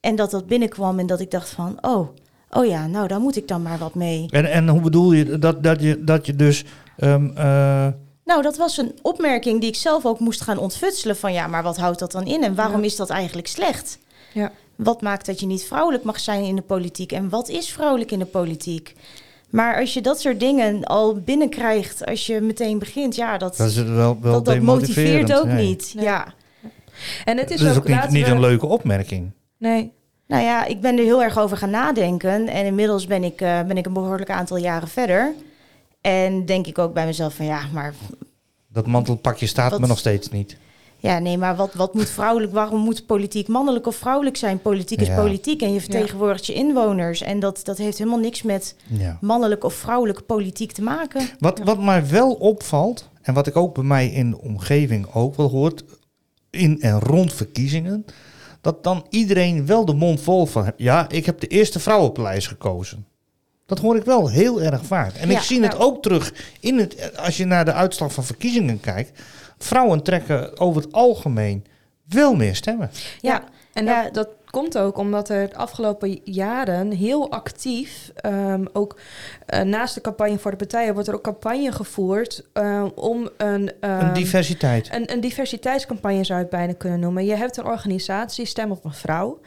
En 0.00 0.16
dat 0.16 0.30
dat 0.30 0.46
binnenkwam 0.46 0.98
en 0.98 1.06
dat 1.06 1.20
ik 1.20 1.30
dacht 1.30 1.48
van... 1.48 1.78
oh, 1.80 2.08
oh 2.50 2.66
ja, 2.66 2.86
nou 2.86 3.08
daar 3.08 3.20
moet 3.20 3.36
ik 3.36 3.48
dan 3.48 3.62
maar 3.62 3.78
wat 3.78 3.94
mee. 3.94 4.26
En, 4.30 4.50
en 4.50 4.68
hoe 4.68 4.80
bedoel 4.80 5.12
je 5.12 5.38
dat, 5.38 5.62
dat, 5.62 5.80
je, 5.80 6.04
dat 6.04 6.26
je 6.26 6.36
dus... 6.36 6.64
ehm, 6.96 7.30
eh, 7.36 7.86
Nou, 8.24 8.42
dat 8.42 8.56
was 8.56 8.76
een 8.76 8.92
opmerking 9.02 9.60
die 9.60 9.68
ik 9.68 9.76
zelf 9.76 10.06
ook 10.06 10.18
moest 10.18 10.40
gaan 10.40 10.58
ontfutselen 10.58 11.16
van... 11.16 11.32
ja, 11.32 11.46
maar 11.46 11.62
wat 11.62 11.76
houdt 11.76 11.98
dat 11.98 12.12
dan 12.12 12.26
in 12.26 12.42
en 12.42 12.54
waarom 12.54 12.80
Ja. 12.80 12.86
is 12.86 12.96
dat 12.96 13.10
eigenlijk 13.10 13.48
slecht? 13.48 13.98
Ja. 14.34 14.52
Wat 14.76 15.02
maakt 15.02 15.26
dat 15.26 15.40
je 15.40 15.46
niet 15.46 15.64
vrouwelijk 15.64 16.04
mag 16.04 16.20
zijn 16.20 16.44
in 16.44 16.56
de 16.56 16.62
politiek? 16.62 17.12
En 17.12 17.28
wat 17.28 17.48
is 17.48 17.70
vrouwelijk 17.70 18.10
in 18.10 18.18
de 18.18 18.24
politiek? 18.24 18.94
Maar 19.50 19.80
als 19.80 19.94
je 19.94 20.00
dat 20.00 20.20
soort 20.20 20.40
dingen 20.40 20.84
al 20.84 21.14
binnenkrijgt 21.14 22.06
als 22.06 22.26
je 22.26 22.40
meteen 22.40 22.78
begint, 22.78 23.14
ja, 23.14 23.38
dat, 23.38 23.56
dat 23.56 23.68
is 23.68 23.76
wel, 23.76 24.18
wel 24.20 24.32
dat, 24.32 24.44
dat 24.44 24.60
motiveert 24.60 25.32
ook 25.32 25.44
nee. 25.44 25.66
niet. 25.66 25.92
Nee. 25.94 26.04
Ja. 26.04 26.34
En 27.24 27.36
het 27.38 27.50
is 27.50 27.60
Dat 27.60 27.70
is 27.70 27.76
ook, 27.76 27.82
ook 27.82 27.88
niet, 28.02 28.10
niet 28.10 28.24
we- 28.26 28.30
een 28.32 28.40
leuke 28.40 28.66
opmerking. 28.66 29.30
Nee, 29.58 29.92
Nou 30.26 30.42
ja, 30.42 30.64
ik 30.64 30.80
ben 30.80 30.96
er 30.98 31.04
heel 31.04 31.22
erg 31.22 31.38
over 31.38 31.56
gaan 31.56 31.70
nadenken. 31.70 32.48
En 32.48 32.64
inmiddels 32.66 33.06
ben 33.06 33.24
ik, 33.24 33.40
eh, 33.40 33.62
ben 33.62 33.76
ik 33.76 33.86
een 33.86 33.92
behoorlijk 33.92 34.30
aantal 34.30 34.56
jaren 34.56 34.88
verder. 34.88 35.34
En 36.00 36.46
denk 36.46 36.66
ik 36.66 36.78
ook 36.78 36.94
bij 36.94 37.06
mezelf 37.06 37.34
van 37.34 37.46
ja, 37.46 37.60
maar 37.72 37.94
Dat 38.72 38.86
mantelpakje 38.86 39.46
staat 39.46 39.70
Wat- 39.70 39.80
me 39.80 39.86
nog 39.86 39.98
steeds 39.98 40.28
niet. 40.30 40.56
Ja, 41.00 41.18
nee, 41.18 41.38
maar 41.38 41.56
wat, 41.56 41.74
wat 41.74 41.94
moet 41.94 42.08
vrouwelijk, 42.10 42.52
waarom 42.52 42.80
moet 42.80 43.06
politiek 43.06 43.48
mannelijk 43.48 43.86
of 43.86 43.96
vrouwelijk 43.96 44.36
zijn? 44.36 44.60
Politiek 44.62 45.00
is 45.00 45.06
Ja. 45.06 45.14
politiek 45.16 45.62
en 45.62 45.72
je 45.72 45.80
vertegenwoordigt 45.80 46.46
je 46.46 46.52
inwoners. 46.54 47.20
En 47.22 47.40
dat, 47.40 47.60
dat 47.64 47.78
heeft 47.78 47.98
helemaal 47.98 48.18
niks 48.18 48.42
met 48.42 48.74
Ja. 48.86 49.18
mannelijk 49.20 49.64
of 49.64 49.74
vrouwelijke 49.74 50.22
politiek 50.22 50.72
te 50.72 50.82
maken. 50.82 51.28
Wat, 51.38 51.58
wat 51.58 51.82
mij 51.82 52.08
wel 52.08 52.32
opvalt, 52.32 53.08
en 53.22 53.34
wat 53.34 53.46
ik 53.46 53.56
ook 53.56 53.74
bij 53.74 53.84
mij 53.84 54.06
in 54.08 54.30
de 54.30 54.40
omgeving 54.40 55.06
ook 55.14 55.34
wel 55.36 55.48
hoort, 55.48 55.84
in 56.50 56.80
en 56.80 57.00
rond 57.00 57.32
verkiezingen, 57.32 58.04
dat 58.60 58.84
dan 58.84 59.06
iedereen 59.10 59.66
wel 59.66 59.84
de 59.84 59.94
mond 59.94 60.20
vol 60.20 60.46
van. 60.46 60.72
Ja, 60.76 61.08
ik 61.08 61.26
heb 61.26 61.40
de 61.40 61.46
eerste 61.46 61.78
vrouw 61.78 62.00
op 62.00 62.14
de 62.14 62.22
lijst 62.22 62.48
gekozen. 62.48 63.06
Dat 63.66 63.78
hoor 63.78 63.96
ik 63.96 64.04
wel 64.04 64.28
heel 64.28 64.62
erg 64.62 64.84
vaak. 64.84 65.14
En 65.14 65.30
ik 65.30 65.38
zie 65.38 65.62
het 65.62 65.70
nou- 65.70 65.82
ook 65.82 66.02
terug 66.02 66.34
in 66.60 66.78
het, 66.78 67.16
als 67.18 67.36
je 67.36 67.44
naar 67.44 67.64
de 67.64 67.72
uitslag 67.72 68.12
van 68.12 68.24
verkiezingen 68.24 68.80
kijkt. 68.80 69.20
Vrouwen 69.58 70.02
trekken 70.02 70.58
over 70.58 70.82
het 70.82 70.92
algemeen 70.92 71.64
wel 72.08 72.34
meer 72.34 72.56
stemmen. 72.56 72.90
Ja, 73.20 73.44
en 73.72 73.84
Ja. 73.84 74.02
Dat, 74.02 74.14
dat 74.14 74.28
komt 74.50 74.78
ook 74.78 74.98
omdat 74.98 75.28
er 75.28 75.48
de 75.48 75.56
afgelopen 75.56 76.20
jaren 76.24 76.90
heel 76.90 77.30
actief, 77.30 78.12
ehm, 78.14 78.64
ook 78.72 78.96
eh, 79.46 79.60
naast 79.60 79.94
de 79.94 80.00
campagne 80.00 80.38
voor 80.38 80.50
de 80.50 80.56
partijen, 80.56 80.92
wordt 80.92 81.08
er 81.08 81.14
ook 81.14 81.22
campagne 81.22 81.72
gevoerd 81.72 82.44
eh, 82.52 82.84
om 82.94 83.28
een, 83.36 83.72
ehm, 83.80 84.06
een 84.06 84.12
diversiteit. 84.12 84.88
een, 84.92 85.12
een 85.12 85.20
diversiteitscampagne 85.20 86.24
zou 86.24 86.38
je 86.38 86.44
het 86.44 86.54
bijna 86.54 86.72
kunnen 86.72 87.00
noemen. 87.00 87.24
Je 87.24 87.34
hebt 87.34 87.56
een 87.56 87.64
organisatie, 87.64 88.46
Stem 88.46 88.70
op 88.70 88.84
een 88.84 88.92
Vrouw. 88.92 89.40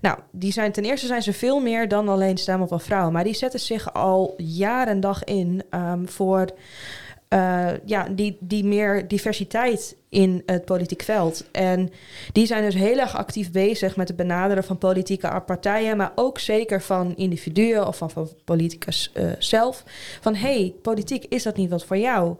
Nou, 0.00 0.18
die 0.30 0.52
zijn 0.52 0.72
ten 0.72 0.84
eerste 0.84 1.06
zijn 1.06 1.22
ze 1.22 1.32
veel 1.32 1.60
meer 1.60 1.88
dan 1.88 2.08
alleen 2.08 2.36
Stem 2.36 2.62
op 2.62 2.70
een 2.70 2.80
Vrouw. 2.80 3.10
Maar 3.10 3.24
die 3.24 3.34
zetten 3.34 3.60
zich 3.60 3.92
al 3.92 4.34
jaar 4.36 4.88
en 4.88 5.00
dag 5.00 5.24
in 5.24 5.62
ehm, 5.70 6.06
voor 6.06 6.46
eh, 7.28 7.68
ja, 7.84 8.08
die, 8.10 8.36
die 8.40 8.64
meer 8.64 9.08
diversiteit 9.08 9.96
in 10.08 10.42
het 10.46 10.64
politiek 10.64 11.02
veld. 11.02 11.50
En 11.52 11.90
die 12.32 12.46
zijn 12.46 12.62
dus 12.62 12.74
heel 12.74 12.98
erg 12.98 13.16
actief 13.16 13.50
bezig 13.50 13.96
met 13.96 14.08
het 14.08 14.16
benaderen 14.16 14.64
van 14.64 14.78
politieke 14.78 15.42
partijen, 15.46 15.96
maar 15.96 16.12
ook 16.14 16.38
zeker 16.38 16.82
van 16.82 17.16
individuen 17.16 17.86
of 17.86 17.96
van, 17.96 18.10
van 18.10 18.28
politicus 18.44 19.10
eh, 19.14 19.24
zelf. 19.38 19.84
Van 20.20 20.34
hey, 20.34 20.74
politiek, 20.82 21.24
is 21.24 21.42
dat 21.42 21.56
niet 21.56 21.70
wat 21.70 21.84
voor 21.84 21.98
jou? 21.98 22.36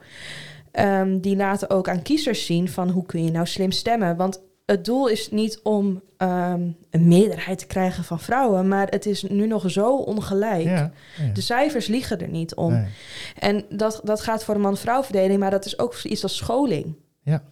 Ehm, 0.70 1.18
die 1.18 1.36
laten 1.36 1.70
ook 1.70 1.88
aan 1.88 2.02
kiezers 2.02 2.46
zien 2.46 2.68
van 2.68 2.88
hoe 2.88 3.06
kun 3.06 3.24
je 3.24 3.30
nou 3.30 3.46
slim 3.46 3.70
stemmen. 3.70 4.16
Want 4.16 4.40
het 4.66 4.84
doel 4.84 5.08
is 5.08 5.30
niet 5.30 5.60
om 5.62 6.02
ehm, 6.16 6.70
een 6.90 7.08
meerderheid 7.08 7.58
te 7.58 7.66
krijgen 7.66 8.04
van 8.04 8.20
vrouwen, 8.20 8.68
maar 8.68 8.88
het 8.88 9.06
is 9.06 9.22
nu 9.22 9.46
nog 9.46 9.70
zo 9.70 9.96
ongelijk. 9.96 10.62
Ja, 10.62 10.92
ja. 11.16 11.32
De 11.32 11.40
cijfers 11.40 11.86
liegen 11.86 12.20
er 12.20 12.28
niet 12.28 12.54
om. 12.54 12.72
Nee. 12.72 12.86
En 13.38 13.64
dat, 13.68 14.00
dat 14.04 14.20
gaat 14.20 14.44
voor 14.44 14.54
de 14.54 14.60
man-vrouw 14.60 15.02
verdeling, 15.02 15.40
maar 15.40 15.50
dat 15.50 15.64
is 15.64 15.78
ook 15.78 16.02
iets 16.02 16.22
als 16.22 16.36
scholing. 16.36 16.94
Ja. 17.22 17.42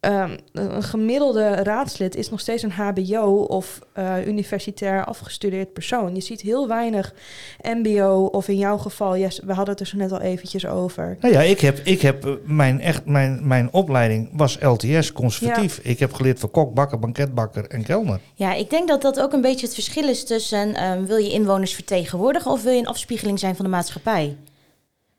Ehm, 0.00 0.36
een 0.52 0.82
gemiddelde 0.82 1.54
raadslid 1.54 2.16
is 2.16 2.30
nog 2.30 2.40
steeds 2.40 2.62
een 2.62 2.72
HBO 2.72 3.44
of 3.48 3.78
eh, 3.92 4.26
universitair 4.26 5.04
afgestudeerd 5.04 5.72
persoon. 5.72 6.14
Je 6.14 6.20
ziet 6.20 6.40
heel 6.40 6.68
weinig 6.68 7.14
MBO 7.62 8.28
of 8.32 8.48
in 8.48 8.56
jouw 8.56 8.78
geval, 8.78 9.16
yes, 9.16 9.40
we 9.44 9.52
hadden 9.52 9.70
het 9.70 9.80
er 9.80 9.86
zo 9.86 9.96
net 9.96 10.12
al 10.12 10.20
eventjes 10.20 10.66
over. 10.66 11.16
Nou 11.20 11.34
ja, 11.34 11.40
ik 11.40 11.60
heb, 11.60 11.78
ik 11.78 12.00
heb 12.00 12.26
eh, 12.26 12.32
mijn, 12.44 12.80
echt, 12.80 13.04
mijn, 13.04 13.46
mijn 13.46 13.72
opleiding 13.72 14.28
was 14.32 14.58
LTS, 14.60 15.12
conservatief. 15.12 15.78
Ik 15.82 15.98
heb 15.98 16.12
geleerd 16.12 16.38
voor 16.38 16.50
kok, 16.50 16.74
bakker, 16.74 16.98
banketbakker 16.98 17.66
en 17.66 17.82
kelner. 17.82 18.20
Ja, 18.34 18.54
ik 18.54 18.70
denk 18.70 18.88
dat 18.88 19.02
dat 19.02 19.20
ook 19.20 19.32
een 19.32 19.40
beetje 19.40 19.66
het 19.66 19.74
verschil 19.74 20.08
is 20.08 20.24
tussen 20.24 20.74
ehm, 20.74 21.04
wil 21.04 21.16
je 21.16 21.30
inwoners 21.30 21.74
vertegenwoordigen 21.74 22.50
of 22.50 22.62
wil 22.62 22.72
je 22.72 22.78
een 22.78 22.86
afspiegeling 22.86 23.38
zijn 23.38 23.56
van 23.56 23.64
de 23.64 23.70
maatschappij? 23.70 24.36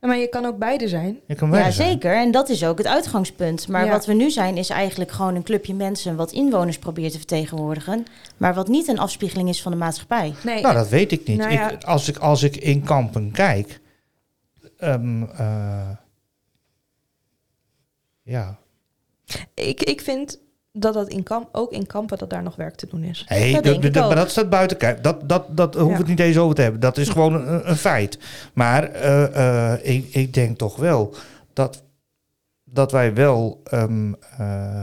Maar 0.01 0.17
je 0.17 0.27
kan 0.29 0.45
ook 0.45 0.57
beide 0.57 0.87
zijn. 0.87 1.19
Je 1.27 1.35
kan 1.35 1.51
Ja, 1.51 1.71
zijn. 1.71 1.89
zeker. 1.89 2.15
En 2.15 2.31
dat 2.31 2.49
is 2.49 2.63
ook 2.65 2.77
het 2.77 2.87
uitgangspunt. 2.87 3.67
Maar 3.67 3.85
Ja. 3.85 3.91
wat 3.91 4.05
we 4.05 4.13
nu 4.13 4.29
zijn, 4.31 4.57
is 4.57 4.69
eigenlijk 4.69 5.11
gewoon 5.11 5.35
een 5.35 5.43
clubje 5.43 5.73
mensen 5.73 6.15
wat 6.15 6.31
inwoners 6.31 6.77
probeert 6.79 7.11
te 7.11 7.17
vertegenwoordigen. 7.17 8.05
Maar 8.37 8.53
wat 8.53 8.67
niet 8.67 8.87
een 8.87 8.99
afspiegeling 8.99 9.49
is 9.49 9.61
van 9.61 9.71
de 9.71 9.77
maatschappij. 9.77 10.33
Nee, 10.43 10.61
Nou, 10.61 10.73
dat 10.73 10.89
weet 10.89 11.11
ik 11.11 11.27
niet. 11.27 11.37
Nou 11.37 11.51
ja. 11.51 11.69
ik, 11.71 11.83
als, 11.83 12.07
ik, 12.07 12.17
als 12.17 12.43
ik 12.43 12.55
in 12.55 12.83
kampen 12.83 13.31
kijk. 13.31 13.79
ehm, 14.77 15.23
eh, 15.23 15.89
ja. 18.23 18.57
ik, 19.53 19.83
ik 19.83 20.01
vind 20.01 20.39
dat 20.73 20.93
dat 20.93 21.07
in 21.09 21.23
kamp, 21.23 21.49
ook 21.51 21.71
in 21.71 21.85
kampen 21.87 22.17
dat 22.17 22.29
daar 22.29 22.43
nog 22.43 22.55
werk 22.55 22.75
te 22.75 22.87
doen 22.87 23.03
is. 23.03 23.23
Hey, 23.27 23.51
Dat 23.53 23.63
denk 23.63 23.83
ik 23.83 23.97
ook. 23.97 24.05
maar 24.07 24.15
dat 24.15 24.29
staat 24.29 24.49
buiten 24.49 24.77
kijf. 24.77 24.99
Dat, 24.99 25.29
dat, 25.29 25.57
dat 25.57 25.73
hoeven 25.73 25.85
we 25.87 25.91
Ja. 25.93 25.97
het 25.99 26.07
niet 26.07 26.19
eens 26.19 26.37
over 26.37 26.55
te 26.55 26.61
hebben. 26.61 26.79
Dat 26.81 26.97
is 26.97 27.09
gewoon 27.09 27.33
een, 27.33 27.69
een 27.69 27.75
feit. 27.75 28.19
Maar 28.53 28.83
eh, 28.91 29.73
eh, 29.73 29.79
ik, 29.95 30.13
ik 30.13 30.33
denk 30.33 30.57
toch 30.57 30.75
wel. 30.75 31.13
dat, 31.53 31.83
dat 32.63 32.91
wij 32.91 33.13
wel 33.13 33.61
ehm, 33.63 34.13
eh, 34.37 34.81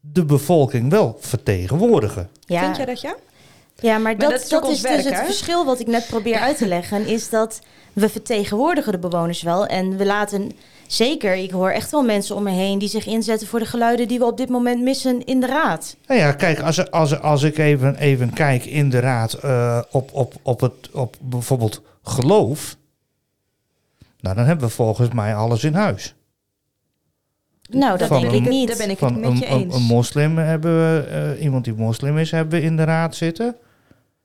de 0.00 0.24
bevolking 0.24 0.90
wel 0.90 1.16
vertegenwoordigen. 1.20 2.28
Ja. 2.46 2.62
Vind 2.64 2.76
jij 2.76 2.86
dat 2.86 3.00
ja? 3.00 3.16
Ja, 3.82 3.98
maar, 3.98 4.18
dat, 4.18 4.30
dat 4.30 4.48
dat, 4.48 4.68
is 4.70 4.82
dus 4.82 5.04
het 5.04 5.18
verschil 5.24 5.64
wat 5.64 5.80
ik 5.80 5.86
net 5.86 6.06
probeer 6.06 6.38
uit 6.38 6.56
te 6.56 6.66
leggen. 6.66 7.06
Is 7.06 7.28
dat 7.30 7.60
we 7.92 8.08
vertegenwoordigen 8.08 8.92
de 8.92 8.98
bewoners 8.98 9.42
wel. 9.42 9.66
En 9.66 9.96
we 9.96 10.06
laten 10.06 10.50
zeker, 10.86 11.34
ik 11.34 11.50
hoor 11.50 11.70
echt 11.70 11.90
wel 11.90 12.02
mensen 12.02 12.36
om 12.36 12.42
me 12.42 12.50
heen 12.50 12.78
die 12.78 12.88
zich 12.88 13.06
inzetten 13.06 13.46
voor 13.48 13.58
de 13.58 13.64
geluiden 13.66 14.08
die 14.08 14.18
we 14.18 14.24
op 14.24 14.36
dit 14.36 14.48
moment 14.48 14.82
missen 14.82 15.24
in 15.24 15.40
de 15.40 15.46
raad. 15.46 15.96
Nou 16.06 16.20
ja, 16.20 16.32
kijk, 16.32 16.60
als, 16.60 16.90
als, 16.90 17.20
als 17.20 17.42
ik 17.42 17.58
even, 17.58 17.96
even 17.96 18.32
kijk 18.32 18.64
in 18.64 18.90
de 18.90 18.98
raad 19.00 19.32
eh, 19.32 19.80
op, 19.90 20.10
op, 20.12 20.34
op, 20.42 20.60
het, 20.60 20.90
op 20.92 21.16
bijvoorbeeld 21.20 21.82
geloof, 22.02 22.76
nou, 24.20 24.36
dan 24.36 24.44
hebben 24.46 24.66
we 24.68 24.72
volgens 24.74 25.08
mij 25.12 25.34
alles 25.34 25.64
in 25.64 25.74
huis. 25.74 26.14
Nou, 27.70 27.98
dat 27.98 28.08
Van 28.08 28.20
denk 28.20 28.32
een- 28.32 28.42
ik 28.42 28.48
niet. 28.48 28.68
Daar 28.68 28.76
ben 28.76 28.90
ik 28.90 28.98
Van 28.98 29.12
het 29.12 29.20
met 29.22 29.38
je 29.38 29.46
een, 29.46 29.52
een, 29.52 29.60
eens. 29.60 29.74
een 29.74 29.82
moslim 29.82 30.38
hebben 30.38 30.74
we, 30.74 31.06
eh, 31.36 31.42
iemand 31.44 31.64
die 31.64 31.74
moslim 31.74 32.18
is, 32.18 32.30
hebben 32.30 32.60
we 32.60 32.64
in 32.64 32.76
de 32.76 32.84
raad 32.84 33.14
zitten. 33.16 33.56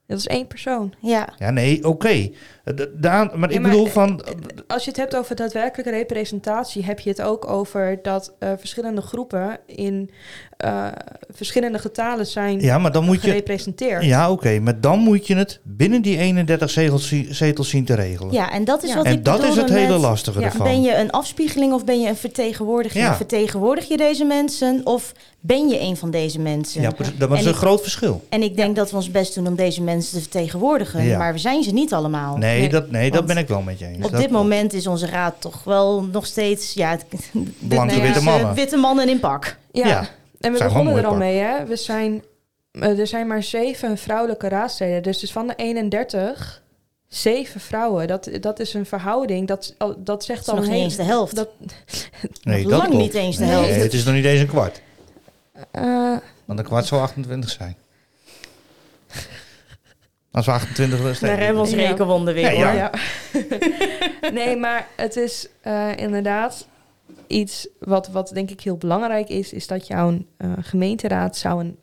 Dat 0.08 0.18
is 0.18 0.26
één 0.26 0.46
persoon. 0.46 0.94
Ja, 1.00 1.28
Ja, 1.38 1.50
nee, 1.50 1.84
oké. 1.88 2.08
Eh, 2.08 2.28
de- 2.64 2.94
daan- 2.98 3.30
maar 3.34 3.48
Ja, 3.50 3.56
ik 3.56 3.60
maar, 3.62 3.70
bedoel 3.70 3.86
eh, 3.86 3.92
van, 3.92 4.22
Als 4.66 4.84
je 4.84 4.90
het 4.90 4.98
hebt 5.00 5.16
over 5.16 5.36
daadwerkelijke 5.36 5.92
representatie, 5.92 6.84
heb 6.84 7.00
je 7.00 7.10
het 7.10 7.22
ook 7.22 7.48
over 7.48 7.98
dat 8.02 8.34
eh, 8.38 8.52
verschillende 8.58 9.00
groepen 9.00 9.58
in 9.66 10.10
eh, 10.58 10.86
verschillende 11.30 11.78
getalen 11.78 12.26
zijn 12.26 12.60
ja, 12.60 12.78
maar 12.78 12.92
dan 12.92 13.04
moet 13.04 13.22
je, 13.22 13.28
gerepresenteerd. 13.28 14.04
ja, 14.04 14.30
oké, 14.30 14.58
maar 14.60 14.80
dan 14.80 14.98
moet 14.98 15.26
je 15.26 15.36
het 15.36 15.60
binnen 15.62 16.02
die 16.02 16.18
31 16.18 16.70
zetels, 16.70 17.14
zetels 17.30 17.68
zien 17.68 17.84
te 17.84 17.94
regelen. 17.94 18.32
ja, 18.32 18.52
en 18.52 18.64
dat 18.64 18.82
is 18.82 18.88
Ja. 18.90 18.96
wat 18.96 19.04
en 19.04 19.12
ik 19.12 19.24
dat 19.24 19.42
is 19.44 19.56
het 19.56 19.68
hele 19.68 19.92
met, 19.92 20.00
lastige 20.00 20.40
Ja, 20.40 20.46
ervan. 20.46 20.66
Ben 20.66 20.82
je 20.82 20.96
een 20.96 21.10
afspiegeling 21.10 21.72
of 21.72 21.84
ben 21.84 22.00
je 22.00 22.08
een 22.08 22.16
vertegenwoordiging? 22.16 23.04
Ja. 23.04 23.16
Vertegenwoordig 23.16 23.88
je 23.88 23.96
deze 23.96 24.24
mensen 24.24 24.80
of 24.84 25.12
ben 25.40 25.68
je 25.68 25.80
een 25.80 25.96
van 25.96 26.10
deze 26.10 26.38
mensen? 26.40 26.80
ja, 26.80 26.88
dat 27.18 27.30
is 27.32 27.38
En 27.38 27.44
een 27.44 27.50
ik- 27.52 27.54
groot 27.58 27.80
verschil. 27.80 28.24
En 28.28 28.42
ik 28.42 28.56
denk 28.56 28.76
dat 28.76 28.90
we 28.90 28.96
ons 28.96 29.10
best 29.10 29.34
doen 29.34 29.46
om 29.46 29.54
deze 29.54 29.82
mensen 29.82 30.12
te 30.12 30.20
vertegenwoordigen. 30.20 31.04
Ja. 31.04 31.18
Maar 31.18 31.32
we 31.32 31.38
zijn 31.38 31.62
ze 31.62 31.70
niet 31.72 31.92
allemaal. 31.92 32.36
Nee, 32.36 32.60
Nee, 32.60 32.68
dat, 32.68 32.90
nee 32.90 33.10
dat 33.10 33.26
ben 33.26 33.36
ik 33.36 33.48
wel 33.48 33.62
met 33.62 33.78
je 33.78 33.86
eens. 33.86 33.96
Op 33.96 34.02
Dat 34.02 34.10
dit 34.10 34.20
klopt. 34.20 34.32
moment 34.32 34.72
is 34.72 34.86
onze 34.86 35.06
raad 35.06 35.34
toch 35.38 35.64
wel 35.64 36.02
nog 36.12 36.26
steeds... 36.26 36.74
Ja, 36.74 36.96
Blanke 37.58 38.00
witte 38.00 38.22
mannen. 38.22 38.54
witte 38.54 38.76
mannen 38.76 39.08
in 39.08 39.20
pak. 39.20 39.56
Ja, 39.72 39.86
Ja, 39.86 40.08
en 40.40 40.52
we 40.52 40.56
zijn 40.58 40.68
begonnen 40.68 40.96
er 40.96 41.06
al 41.06 41.14
mee, 41.16 41.38
hè. 41.38 41.64
We 41.66 41.76
zijn, 41.76 42.22
eh, 42.72 42.98
er 42.98 43.06
zijn 43.06 43.26
maar 43.26 43.42
zeven 43.42 43.98
vrouwelijke 43.98 44.48
raadsleden. 44.48 45.02
Dus, 45.02 45.18
dus 45.18 45.32
van 45.32 45.46
de 45.46 45.54
31, 45.56 46.62
zeven 47.08 47.60
vrouwen. 47.60 48.06
Dat, 48.06 48.28
dat 48.40 48.60
is 48.60 48.74
een 48.74 48.86
verhouding. 48.86 49.46
Dat, 49.48 49.74
al- 49.78 49.94
dat 50.04 50.24
zegt 50.24 50.46
Dat 50.46 50.54
is 50.54 50.60
al 50.60 50.66
nog 50.66 50.74
niet 50.74 50.82
eens 50.84 50.96
de 50.96 51.02
helft. 51.02 51.36
Dat, 51.36 51.48
Nee, 52.42 52.62
nog 52.62 52.70
dat 52.70 52.78
lang 52.78 52.90
klopt. 52.90 53.04
niet 53.04 53.14
eens 53.14 53.36
de 53.36 53.44
Nee, 53.44 53.52
helft. 53.52 53.74
het 53.82 53.92
is 53.92 54.04
nog 54.04 54.14
niet 54.14 54.24
eens 54.24 54.40
een 54.40 54.46
kwart. 54.46 54.80
eh, 55.70 56.16
Want 56.44 56.58
een 56.58 56.64
kwart 56.64 56.86
zou 56.86 57.00
28 57.02 57.50
zijn. 57.50 57.76
Als 60.32 60.46
we 60.46 60.52
28 60.52 60.98
willen 60.98 61.16
Daar 61.20 61.36
hebben 61.38 61.54
we 61.54 61.60
ons 61.60 61.72
rekenwonden 61.72 62.34
weer, 62.34 62.52
Ja, 62.52 62.64
hoor. 62.66 62.74
ja. 62.76 62.90
ja. 64.22 64.30
nee, 64.38 64.56
maar 64.56 64.86
het 64.96 65.16
is 65.16 65.48
eh, 65.60 65.96
inderdaad 65.96 66.66
iets 67.26 67.68
wat, 67.78 68.08
wat 68.08 68.30
denk 68.34 68.50
ik 68.50 68.60
heel 68.60 68.76
belangrijk 68.76 69.28
is, 69.28 69.52
is 69.52 69.66
dat 69.66 69.86
jouw 69.86 70.18
eh, 70.36 70.52
gemeenteraad 70.60 71.36
zou 71.36 71.60
een 71.60 71.78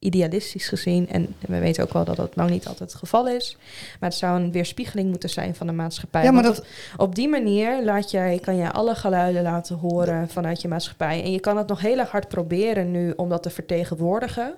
idealistisch 0.00 0.68
gezien, 0.68 1.08
en 1.08 1.34
we 1.48 1.58
weten 1.58 1.84
ook 1.84 1.92
wel 1.92 2.04
dat 2.04 2.16
dat 2.16 2.36
lang 2.36 2.50
niet 2.50 2.66
altijd 2.66 2.90
het 2.90 2.98
geval 2.98 3.28
is, 3.28 3.56
maar 4.00 4.08
het 4.08 4.18
zou 4.18 4.40
een 4.40 4.52
weerspiegeling 4.52 5.08
moeten 5.08 5.30
zijn 5.30 5.54
van 5.54 5.66
de 5.66 5.72
maatschappij. 5.72 6.22
Ja, 6.22 6.30
maar 6.30 6.42
dat, 6.42 6.64
op, 6.96 7.14
die 7.14 7.28
manier 7.28 7.84
laat 7.84 8.10
jij, 8.10 8.38
kan 8.38 8.56
jij 8.56 8.70
alle 8.70 8.94
geluiden 8.94 9.42
laten 9.42 9.76
horen 9.76 10.28
vanuit 10.28 10.62
je 10.62 10.68
maatschappij. 10.68 11.22
En 11.22 11.32
je 11.32 11.40
kan 11.40 11.56
het 11.56 11.66
nog 11.66 11.80
heel 11.80 11.98
erg 11.98 12.10
hard 12.10 12.28
proberen 12.28 12.90
nu 12.90 13.12
om 13.16 13.28
dat 13.28 13.42
te 13.42 13.50
vertegenwoordigen. 13.50 14.54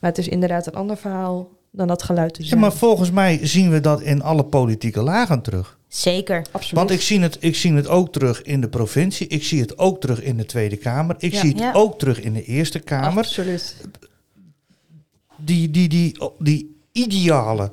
Maar 0.00 0.10
het 0.10 0.18
is 0.18 0.28
inderdaad 0.28 0.66
een 0.66 0.74
ander 0.74 0.96
verhaal 0.96 1.48
dan 1.70 1.86
dat 1.86 2.02
geluid 2.02 2.34
te 2.34 2.42
ja, 2.42 2.48
zijn. 2.48 2.60
maar 2.60 2.72
volgens 2.72 3.10
mij 3.10 3.46
zien 3.46 3.70
we 3.70 3.80
dat 3.80 4.00
in 4.00 4.22
alle 4.22 4.44
politieke 4.44 5.02
lagen 5.02 5.42
terug. 5.42 5.78
Zeker. 5.92 6.44
Absoluut. 6.50 6.74
Want 6.78 6.90
ik 6.90 7.00
zie, 7.00 7.20
het, 7.20 7.36
ik 7.40 7.56
zie 7.56 7.72
het 7.72 7.88
ook 7.88 8.12
terug 8.12 8.42
in 8.42 8.60
de 8.60 8.68
provincie. 8.68 9.26
Ik 9.26 9.44
zie 9.44 9.60
het 9.60 9.78
ook 9.78 10.00
terug 10.00 10.22
in 10.22 10.36
de 10.36 10.44
Tweede 10.44 10.76
Kamer. 10.76 11.16
Ik 11.18 11.32
Ja. 11.32 11.40
zie 11.40 11.50
het 11.50 11.58
Ja. 11.58 11.72
ook 11.72 11.98
terug 11.98 12.20
in 12.20 12.32
de 12.32 12.44
Eerste 12.44 12.78
Kamer. 12.78 13.18
Absoluut. 13.18 13.76
Die, 15.36 15.70
die, 15.70 15.88
die, 15.88 16.18
die 16.38 16.76
ideale 16.92 17.72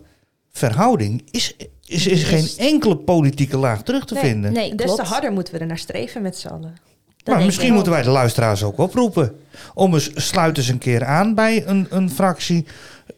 verhouding 0.52 1.24
is, 1.32 1.56
is, 1.86 2.08
is 2.08 2.24
geen 2.24 2.48
enkele 2.58 2.98
politieke 2.98 3.58
laag 3.58 3.84
terug 3.84 4.06
te 4.06 4.14
Nee, 4.14 4.24
vinden. 4.24 4.54
Nee, 4.54 4.76
Des 4.76 4.96
te 4.96 5.02
harder 5.02 5.32
moeten 5.32 5.54
we 5.54 5.60
er 5.60 5.66
naar 5.66 5.78
streven 5.78 6.22
met 6.22 6.38
z'n 6.38 6.48
allen. 6.48 6.76
Dat 7.24 7.36
maar 7.36 7.46
misschien 7.46 7.74
moeten 7.74 7.92
wij 7.92 8.02
de 8.02 8.10
luisteraars 8.10 8.64
ook 8.64 8.78
oproepen. 8.78 9.36
Om 9.74 9.94
eens, 9.94 10.10
sluit 10.16 10.58
eens 10.58 10.68
een 10.68 10.78
keer 10.78 11.06
aan 11.06 11.36
bij 11.36 11.68
een, 11.68 11.88
een 11.90 12.10
fractie. 12.10 12.66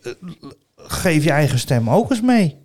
Eh, 0.04 0.12
Geef 0.76 1.24
je 1.24 1.32
eigen 1.32 1.60
stem 1.60 1.90
ook 1.90 2.10
eens 2.12 2.22
mee. 2.22 2.56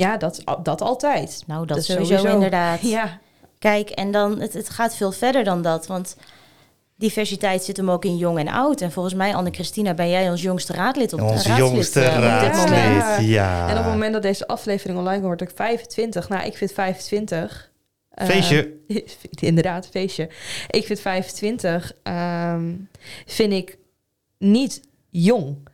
Ja, 0.00 0.16
dat, 0.16 0.42
dat 0.62 0.80
altijd. 0.80 1.42
Nou, 1.46 1.66
dat, 1.66 1.76
Dat 1.76 1.84
sowieso, 1.86 2.14
sowieso. 2.16 2.34
inderdaad. 2.34 2.80
Ja, 2.82 3.18
Kijk, 3.58 3.90
en 3.90 4.10
dan, 4.10 4.40
het, 4.40 4.52
het 4.52 4.68
gaat 4.70 4.96
veel 4.96 5.12
verder 5.12 5.44
dan 5.44 5.62
dat. 5.62 5.86
Want 5.86 6.16
diversiteit 6.96 7.62
zit 7.64 7.76
hem 7.76 7.90
ook 7.90 8.04
in 8.04 8.16
jong 8.16 8.38
en 8.38 8.48
oud. 8.48 8.80
En 8.80 8.92
volgens 8.92 9.14
mij, 9.14 9.34
Anne-Christina, 9.34 9.94
ben 9.94 10.08
jij 10.10 10.30
ons 10.30 10.42
jongste 10.42 10.72
raadlid 10.72 11.12
op 11.12 11.20
Onze 11.20 11.32
raadslid, 11.48 11.56
jongste 11.56 12.02
raadslid. 12.04 12.68
moment. 12.70 13.26
Ja. 13.26 13.64
en 13.68 13.78
op 13.78 13.84
het 13.84 13.92
moment 13.92 14.12
dat 14.12 14.22
deze 14.22 14.46
aflevering 14.46 14.98
online 14.98 15.22
wordt, 15.22 15.42
ik 15.42 15.50
25. 15.54 16.28
Nou, 16.28 16.44
ik 16.46 16.56
vind 16.56 16.72
25. 16.72 17.70
eh, 18.10 18.26
Feestje. 18.26 18.72
inderdaad, 19.40 19.86
feestje. 19.90 20.28
Ik 20.70 20.86
vind 20.86 21.00
25, 21.00 21.92
ehm, 22.02 22.72
vind 23.26 23.52
ik 23.52 23.78
niet 24.38 24.80
jong. 25.10 25.68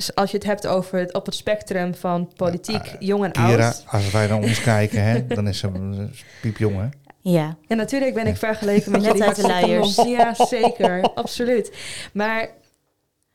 Dus 0.00 0.14
als 0.14 0.30
je 0.30 0.36
het 0.36 0.46
hebt 0.46 0.66
over 0.66 0.98
het, 0.98 1.12
op 1.14 1.26
het 1.26 1.34
spectrum 1.34 1.94
van 1.94 2.32
politiek, 2.36 2.84
Ja, 2.86 2.96
jong 2.98 3.24
en 3.24 3.32
Kira, 3.32 3.66
oud. 3.66 3.84
als 3.86 4.10
wij 4.10 4.26
naar 4.26 4.36
ons 4.36 4.60
kijken, 4.72 5.02
hè, 5.04 5.26
dan 5.26 5.48
is 5.48 5.58
ze 5.58 5.66
een 5.66 6.12
piepjong, 6.40 6.76
hè? 6.76 6.86
Ja, 7.20 7.56
En 7.66 7.76
natuurlijk 7.76 8.14
ben 8.14 8.26
ik 8.26 8.36
vergeleken 8.36 8.90
met 8.92 9.00
Net 9.00 9.10
jullie 9.10 9.26
uit 9.26 9.36
de 9.36 9.42
luiers. 9.46 9.96
Ja, 9.96 10.34
zeker. 10.34 11.02
absoluut. 11.14 11.72
Maar 12.12 12.48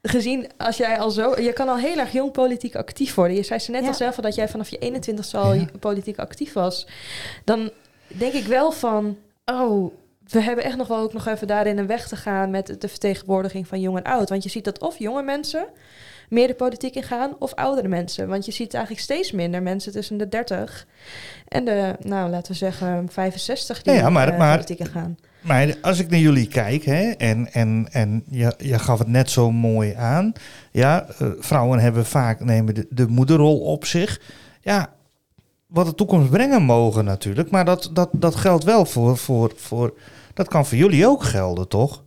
gezien, 0.02 0.48
als 0.58 0.78
jij 0.78 1.00
al 1.00 1.10
zo... 1.12 1.42
Je 1.42 1.54
kan 1.54 1.70
al 1.70 1.78
heel 1.78 1.98
erg 1.98 2.12
jong 2.12 2.32
politiek 2.32 2.76
actief 2.76 3.16
worden. 3.16 3.36
Je 3.38 3.44
zei 3.44 3.60
ze 3.60 3.72
net 3.72 3.82
Ja. 3.82 3.88
al 3.88 3.94
zelf 3.94 4.16
al 4.18 4.24
dat 4.24 4.36
jij 4.36 4.50
vanaf 4.50 4.70
je 4.70 4.78
21 4.78 5.34
al 5.34 5.54
Ja. 5.54 5.66
politiek 5.80 6.18
actief 6.20 6.54
was. 6.54 6.88
Dan 7.44 7.72
denk 8.08 8.34
ik 8.34 8.46
wel 8.46 8.72
van... 8.72 9.18
Oh, 9.46 9.94
we 10.28 10.42
hebben 10.42 10.64
echt 10.64 10.78
nog 10.78 10.88
wel 10.88 11.00
ook 11.00 11.14
nog 11.14 11.28
even 11.28 11.48
daarin 11.48 11.78
een 11.78 11.88
weg 11.88 12.08
te 12.08 12.16
gaan... 12.16 12.50
met 12.50 12.76
de 12.82 12.88
vertegenwoordiging 12.88 13.68
van 13.68 13.80
jong 13.82 13.98
en 13.98 14.04
oud. 14.04 14.30
Want 14.30 14.44
je 14.44 14.50
ziet 14.50 14.64
dat 14.66 14.80
of 14.80 15.00
jonge 15.00 15.24
mensen 15.24 15.66
meer 16.30 16.48
de 16.48 16.54
politiek 16.54 16.96
ingaan... 16.96 17.36
of 17.40 17.54
oudere 17.54 17.88
mensen. 17.88 18.28
Want 18.28 18.46
je 18.46 18.52
ziet 18.52 18.74
eigenlijk 18.74 19.04
steeds 19.04 19.32
minder 19.32 19.62
mensen 19.62 19.92
tussen 19.92 20.18
de 20.18 20.28
30... 20.30 20.88
en 21.48 21.66
de, 21.66 21.96
nou, 22.00 22.30
laten 22.30 22.52
we 22.52 22.58
zeggen, 22.58 23.08
65 23.12 23.82
die 23.82 23.94
Ja, 23.94 24.00
ja, 24.00 24.10
maar- 24.10 24.28
eh, 24.32 24.38
maar- 24.38 24.54
politiek 24.56 24.80
ingaan. 24.80 25.18
Maar 25.42 25.76
als 25.82 26.00
ik 26.00 26.10
naar 26.10 26.20
jullie 26.20 26.48
kijk, 26.48 26.84
hè, 26.84 27.10
en, 27.12 27.54
en, 27.54 27.88
en 27.92 28.24
je, 28.30 28.54
je 28.58 28.80
gaf 28.80 29.00
het 29.00 29.08
net 29.08 29.30
zo 29.30 29.52
mooi 29.52 29.94
aan. 29.94 30.32
Ja, 30.72 31.06
eh, 31.20 31.28
vrouwen 31.40 31.80
hebben 31.80 32.06
vaak 32.06 32.40
nemen 32.40 32.76
de, 32.76 32.88
de 32.90 33.08
moederrol 33.08 33.60
op 33.60 33.86
zich. 33.86 34.22
Ja, 34.62 34.94
wat 35.68 35.86
de 35.86 35.96
toekomst 35.96 36.30
brengen 36.30 36.62
mogen 36.64 37.06
natuurlijk. 37.06 37.50
Maar 37.50 37.66
dat, 37.66 37.90
dat, 37.94 38.10
dat 38.12 38.36
geldt 38.36 38.64
wel 38.64 38.86
voor, 38.86 39.18
voor, 39.18 39.54
voor. 39.56 39.94
Dat 40.34 40.48
kan 40.48 40.66
voor 40.66 40.78
jullie 40.78 41.08
ook 41.08 41.24
gelden, 41.24 41.68
toch? 41.68 42.04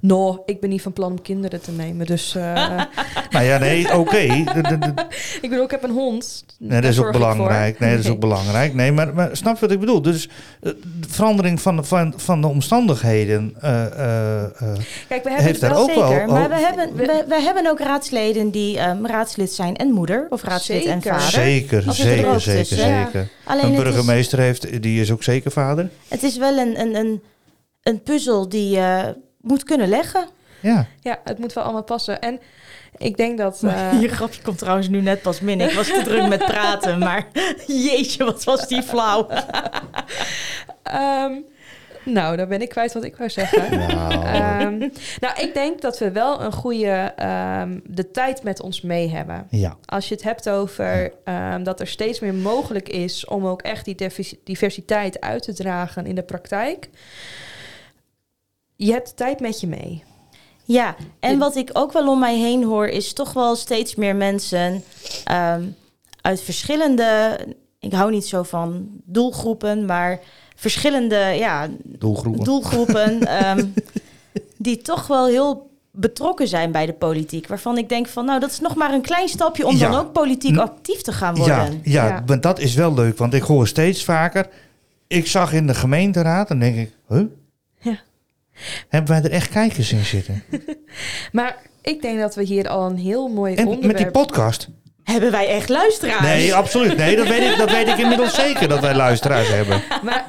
No, 0.00 0.42
ik 0.46 0.60
ben 0.60 0.70
niet 0.70 0.82
van 0.82 0.92
plan 0.92 1.10
om 1.10 1.22
kinderen 1.22 1.60
te 1.60 1.70
nemen. 1.70 2.06
Dus 2.06 2.34
eh, 2.34 2.42
Nou 3.30 3.44
ja, 3.44 3.58
nee, 3.58 3.98
oké. 3.98 4.16
Ik 5.42 5.50
bedoel, 5.50 5.64
ik 5.64 5.70
heb 5.70 5.82
een 5.82 5.90
hond. 5.90 6.44
Nee, 6.58 6.80
dat 6.80 6.90
is 6.90 6.98
ook 6.98 7.12
belangrijk. 7.12 7.78
Nee, 7.78 7.90
dat 7.96 8.04
is 8.04 8.10
ook 8.10 8.20
belangrijk. 8.28 8.74
Nee, 8.74 8.92
maar, 8.92 9.14
maar 9.14 9.36
snap 9.36 9.54
je 9.54 9.60
wat 9.60 9.70
ik 9.70 9.80
bedoel? 9.80 10.02
Dus 10.02 10.28
eh, 10.62 10.72
de 11.00 11.08
verandering 11.08 11.60
van, 11.60 11.76
de- 11.76 11.82
van, 11.84 12.12
van 12.16 12.40
de 12.40 12.46
omstandigheden. 12.46 13.54
eh, 13.60 13.84
eh, 13.86 14.42
eh, 14.44 14.50
Kijk, 15.08 15.22
we 15.24 15.30
hebben 15.30 15.32
Heeft 15.32 15.48
het 15.50 15.60
daar 15.60 15.70
wel 15.70 15.80
ook 15.82 15.94
wel- 15.94 16.08
zeker. 16.08 16.26
oh. 16.26 16.32
Maar 16.32 16.48
we 16.48 16.54
hebben, 16.58 16.96
We- 16.96 17.24
we, 17.28 17.40
hebben 17.42 17.66
ook 17.70 17.78
raadsleden 17.80 18.50
die 18.50 18.78
ehm, 18.78 19.06
raadslid 19.06 19.52
zijn 19.52 19.76
en 19.76 19.90
moeder. 19.90 20.26
Of 20.30 20.42
raadslid 20.42 20.84
en 20.84 21.02
vader. 21.02 21.20
zeker, 21.30 21.86
er 21.86 21.92
zeker, 21.94 22.40
zeker, 22.40 22.58
tussen. 22.62 22.76
Zeker. 22.78 23.28
Alleen 23.44 23.64
Een 23.64 23.70
het 23.74 23.78
is, 23.86 23.92
burgemeester 23.92 24.38
heeft, 24.38 24.82
die 24.82 25.00
is 25.00 25.12
ook 25.12 25.22
zeker 25.22 25.50
vader. 25.50 25.90
het 26.08 26.22
is 26.22 26.36
wel 26.36 26.58
een, 26.58 26.80
een, 26.80 26.94
een, 26.94 27.22
een 27.82 28.02
puzzel 28.02 28.48
die 28.48 28.78
moet 29.44 29.64
kunnen 29.64 29.88
leggen. 29.88 30.26
Ja. 30.60 30.86
Ja, 31.00 31.20
het 31.24 31.38
moet 31.38 31.52
wel 31.52 31.64
allemaal 31.64 31.82
passen. 31.84 32.20
En 32.20 32.40
ik 32.96 33.16
denk 33.16 33.38
dat... 33.38 33.62
eh, 33.62 34.00
Je 34.00 34.08
grapje 34.08 34.42
komt 34.42 34.58
trouwens 34.58 34.88
nu 34.88 35.00
net 35.00 35.22
pas 35.22 35.40
binnen. 35.40 35.68
Ik 35.68 35.74
was 35.74 35.86
te 35.86 36.02
druk 36.04 36.28
met 36.28 36.44
praten, 36.44 36.98
maar 36.98 37.26
jeetje, 37.66 38.24
wat 38.24 38.44
was 38.44 38.68
die 38.68 38.82
flauw. 38.82 39.28
ehm, 40.82 41.32
Nou, 42.04 42.36
dan 42.36 42.48
ben 42.48 42.62
ik 42.62 42.68
kwijt 42.68 42.92
wat 42.92 43.04
ik 43.04 43.16
wou 43.16 43.30
zeggen. 43.30 43.78
Nou, 43.88 44.12
Ehm, 44.24 44.78
nou, 45.20 45.40
ik 45.40 45.50
denk 45.54 45.80
dat 45.80 45.98
we 45.98 46.10
wel 46.12 46.40
een 46.42 46.52
goede 46.52 47.12
ehm, 47.16 47.78
de 47.84 48.10
tijd 48.10 48.42
met 48.42 48.60
ons 48.60 48.80
mee 48.80 49.08
hebben. 49.10 49.46
ja. 49.50 49.76
Als 49.84 50.08
je 50.08 50.14
het 50.14 50.24
hebt 50.24 50.48
over 50.48 51.12
ehm, 51.24 51.62
dat 51.62 51.80
er 51.80 51.86
steeds 51.86 52.20
meer 52.20 52.34
mogelijk 52.34 52.88
is 52.88 53.26
om 53.26 53.46
ook 53.46 53.62
echt 53.62 53.84
die 53.84 53.94
divers- 53.94 54.34
diversiteit 54.44 55.20
uit 55.20 55.42
te 55.42 55.52
dragen 55.54 56.06
in 56.06 56.14
de 56.14 56.22
praktijk. 56.22 56.88
Je 58.76 58.92
hebt 58.92 59.08
de 59.08 59.14
tijd 59.14 59.40
met 59.40 59.60
je 59.60 59.66
mee. 59.66 60.02
Ja, 60.64 60.94
en 61.20 61.38
wat 61.38 61.56
ik 61.56 61.70
ook 61.72 61.92
wel 61.92 62.08
om 62.08 62.18
mij 62.18 62.38
heen 62.38 62.64
hoor, 62.64 62.86
is 62.86 63.12
toch 63.12 63.32
wel 63.32 63.56
steeds 63.56 63.94
meer 63.94 64.16
mensen 64.16 64.82
ehm, 65.24 65.62
uit 66.20 66.40
verschillende. 66.42 67.38
Ik 67.80 67.92
hou 67.92 68.10
niet 68.10 68.26
zo 68.26 68.42
van 68.42 68.88
doelgroepen, 69.04 69.84
maar 69.84 70.20
verschillende 70.56 71.16
ja, 71.16 71.68
Doelgroepen. 71.82 72.44
doelgroepen. 72.44 73.20
ehm, 73.38 73.66
die 74.58 74.82
toch 74.82 75.06
wel 75.06 75.26
heel 75.26 75.70
betrokken 75.90 76.48
zijn 76.48 76.72
bij 76.72 76.86
de 76.86 76.92
politiek. 76.92 77.46
Waarvan 77.46 77.78
ik 77.78 77.88
denk 77.88 78.06
van, 78.06 78.24
nou, 78.24 78.40
dat 78.40 78.50
is 78.50 78.60
nog 78.60 78.74
maar 78.74 78.92
een 78.92 79.02
klein 79.02 79.28
stapje 79.28 79.66
om 79.66 79.76
Ja. 79.76 79.90
dan 79.90 80.00
ook 80.00 80.12
politiek 80.12 80.56
actief 80.58 81.02
te 81.02 81.12
gaan 81.12 81.34
worden. 81.34 81.80
ja, 81.84 82.24
Ja. 82.26 82.36
dat 82.36 82.58
is 82.58 82.74
wel 82.74 82.94
leuk, 82.94 83.18
want 83.18 83.34
ik 83.34 83.42
hoor 83.42 83.66
steeds 83.66 84.04
vaker. 84.04 84.48
Ik 85.06 85.26
zag 85.26 85.52
in 85.52 85.66
de 85.66 85.74
gemeenteraad 85.74 86.50
en 86.50 86.58
denk 86.58 86.76
ik, 86.76 86.92
huh? 87.08 87.22
Ja. 87.80 87.98
Hebben 88.88 89.10
wij 89.10 89.22
er 89.22 89.30
echt 89.36 89.48
kijkers 89.50 89.92
in 89.92 90.04
zitten? 90.04 90.42
Maar 91.32 91.56
ik 91.82 92.02
denk 92.02 92.18
dat 92.20 92.34
we 92.34 92.42
hier 92.42 92.68
al 92.68 92.86
een 92.90 92.96
heel 92.96 93.28
mooi 93.28 93.54
En 93.54 93.66
onderwerp... 93.66 93.92
met 93.92 94.02
die 94.02 94.10
podcast? 94.22 94.68
Hebben 95.02 95.30
wij 95.30 95.48
echt 95.48 95.68
luisteraars? 95.68 96.20
Nee, 96.22 96.54
absoluut. 96.54 96.96
Nee, 96.96 97.16
dat 97.16 97.28
weet, 97.28 97.50
ik, 97.52 97.58
dat 97.58 97.70
weet 97.70 97.88
ik 97.88 97.96
inmiddels 97.98 98.34
zeker 98.34 98.68
dat 98.68 98.80
wij 98.80 98.94
luisteraars 98.94 99.48
hebben. 99.48 99.82
Maar 100.02 100.28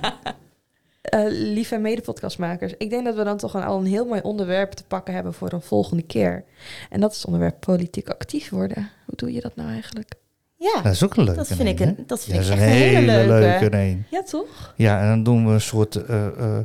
eh, 1.02 1.22
lieve 1.30 1.78
medepodcastmakers, 1.78 2.74
ik 2.78 2.90
denk 2.90 3.06
dat 3.06 3.16
we 3.16 3.24
dan 3.24 3.38
toch 3.38 3.54
een, 3.54 3.64
al 3.64 3.80
een 3.80 3.86
heel 3.86 4.06
mooi 4.06 4.22
onderwerp 4.22 4.72
te 4.72 4.84
pakken 4.84 5.14
hebben 5.14 5.34
voor 5.34 5.52
een 5.54 5.62
volgende 5.62 6.04
keer. 6.04 6.44
En 6.90 7.00
dat 7.00 7.12
is 7.12 7.18
het 7.18 7.26
onderwerp 7.26 7.60
politiek 7.60 8.10
actief 8.10 8.50
worden. 8.50 8.90
Hoe 9.06 9.16
doe 9.16 9.34
je 9.34 9.42
dat 9.42 9.56
nou 9.56 9.70
eigenlijk? 9.72 10.14
Ja, 10.58 10.82
Dat 10.82 10.92
is 10.92 11.04
ook 11.04 11.16
een 11.16 11.24
leuke. 11.24 11.38
dat 11.40 11.48
vind 11.48 11.70
ik, 11.70 11.80
een, 11.80 12.04
dat 12.08 12.24
vind 12.24 12.46
Ja, 12.46 12.54
ik 12.54 12.60
echt 12.60 12.62
een 12.62 12.68
hele 12.68 13.06
leuke. 13.06 13.30
leuke 13.40 13.78
een. 13.78 14.06
Ja, 14.10 14.24
toch? 14.24 14.74
Ja, 14.76 15.02
en 15.02 15.08
dan 15.08 15.24
doen 15.24 15.48
we 15.48 15.54
een 15.54 15.62
soort 15.62 15.96
eh, 15.96 16.26
eh, 16.28 16.58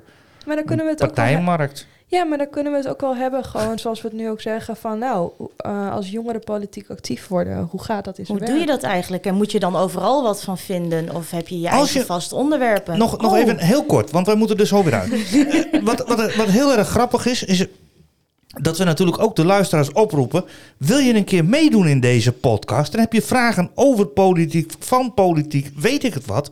Maar 0.51 0.59
dan 0.59 0.69
kunnen 0.69 0.87
we 0.87 0.93
het 0.93 1.03
ook 1.03 1.15
partijmarkt. 1.15 1.87
ja, 2.07 2.25
maar 2.25 2.39
dan 2.39 2.51
kunnen 2.51 2.73
we 2.73 2.79
het 2.79 2.89
ook 2.89 3.01
wel 3.01 3.17
hebben, 3.17 3.45
gewoon 3.45 3.79
zoals 3.83 4.03
we 4.03 4.09
het 4.09 4.17
nu 4.17 4.31
ook 4.31 4.41
zeggen, 4.41 4.77
van 4.77 4.99
nou, 4.99 5.31
eh, 5.57 5.93
als 5.93 6.11
jongeren 6.11 6.41
politiek 6.41 6.91
actief 6.91 7.29
worden, 7.29 7.69
hoe 7.71 7.83
gaat 7.83 8.05
dat 8.05 8.19
in 8.19 8.27
zijn 8.27 8.39
Hoe 8.39 8.47
doe 8.47 8.57
je 8.59 8.67
werk? 8.67 8.81
dat 8.81 8.91
eigenlijk? 8.91 9.27
En 9.27 9.35
moet 9.35 9.53
je 9.53 9.59
dan 9.61 9.77
overal 9.77 10.23
wat 10.23 10.43
van 10.43 10.59
vinden? 10.59 11.15
Of 11.15 11.31
heb 11.31 11.49
je 11.49 11.61
je 11.61 11.71
Als 11.71 11.77
eigen 11.79 12.01
je- 12.01 12.07
vaste 12.07 12.35
onderwerpen? 12.35 12.99
Nog, 12.99 13.21
nog 13.21 13.33
Oh. 13.33 13.39
even 13.39 13.59
heel 13.59 13.85
kort, 13.85 14.11
want 14.11 14.27
wij 14.27 14.35
moeten 14.35 14.57
er 14.57 14.67
zo 14.67 14.83
weer 14.85 14.95
uit. 14.95 15.11
Wat, 15.85 16.09
wat, 16.09 16.35
wat 16.35 16.47
heel 16.49 16.77
erg 16.77 16.89
grappig 16.89 17.27
is, 17.27 17.45
is 17.45 17.67
dat 18.47 18.79
we 18.79 18.85
natuurlijk 18.85 19.23
ook 19.23 19.37
de 19.37 19.45
luisteraars 19.45 19.93
oproepen. 19.93 20.45
Wil 20.77 20.99
je 20.99 21.15
een 21.15 21.25
keer 21.25 21.45
meedoen 21.45 21.87
in 21.89 22.01
deze 22.01 22.33
podcast? 22.33 22.95
En 22.95 23.01
heb 23.01 23.13
je 23.13 23.23
vragen 23.23 23.71
over 23.75 24.07
politiek, 24.07 24.73
van 24.79 25.15
politiek, 25.15 25.71
weet 25.77 26.05
ik 26.05 26.15
het 26.15 26.27
wat? 26.27 26.51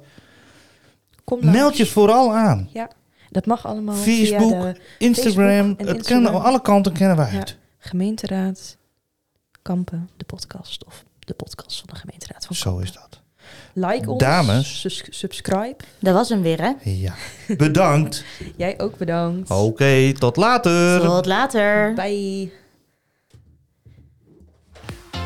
Kom 1.25 1.39
langs. 1.41 1.59
Meld 1.59 1.77
je 1.77 1.87
vooral 1.87 2.35
aan. 2.35 2.69
Ja, 2.73 2.89
dat 3.31 3.47
mag 3.47 3.67
allemaal 3.67 3.95
Facebook, 3.95 4.41
via 4.51 4.73
de 4.73 4.81
Instagram, 4.99 5.49
Facebook 5.49 5.79
het 5.79 5.97
Instagram. 5.97 6.23
Kennen, 6.25 6.43
alle 6.43 6.63
kanten 6.63 6.93
kennen 6.93 7.17
wij 7.17 7.33
Ja. 7.33 7.39
het. 7.39 7.57
gemeenteraad 7.79 8.77
Kampen, 9.63 10.11
de 10.17 10.25
podcast 10.25 10.85
of 10.85 11.05
de 11.19 11.35
podcast 11.35 11.79
van 11.79 11.89
de 11.93 11.95
gemeenteraad 12.01 12.47
van 12.47 12.57
Zo 12.57 12.79
is 12.79 12.93
dat. 12.93 13.21
Like 13.73 14.11
ons. 14.11 14.21
Dames. 14.23 14.81
sus- 14.81 15.07
subscribe. 15.11 15.77
Dat 15.99 16.15
was 16.15 16.29
hem 16.29 16.43
weer, 16.43 16.61
hè? 16.61 16.73
Ja. 16.83 17.15
Bedankt. 17.57 18.25
Jij 18.57 18.81
ook 18.81 18.97
bedankt. 18.97 19.51
Oké, 19.51 20.13
tot 20.13 20.37
later. 20.37 21.01
Tot 21.01 21.27
later. 21.27 21.95
Bye. 21.95 22.51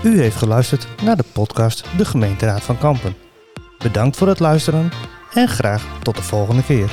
U 0.05 0.21
heeft 0.21 0.37
geluisterd 0.37 0.87
naar 1.03 1.17
de 1.17 1.25
podcast 1.33 1.85
De 1.97 2.05
Gemeenteraad 2.05 2.63
van 2.63 2.79
Kampen. 2.79 3.15
Bedankt 3.79 4.17
voor 4.17 4.29
het 4.29 4.41
luisteren 4.41 4.91
en 5.35 5.49
graag 5.49 5.99
tot 6.03 6.17
de 6.17 6.23
volgende 6.23 6.63
keer. 6.65 6.93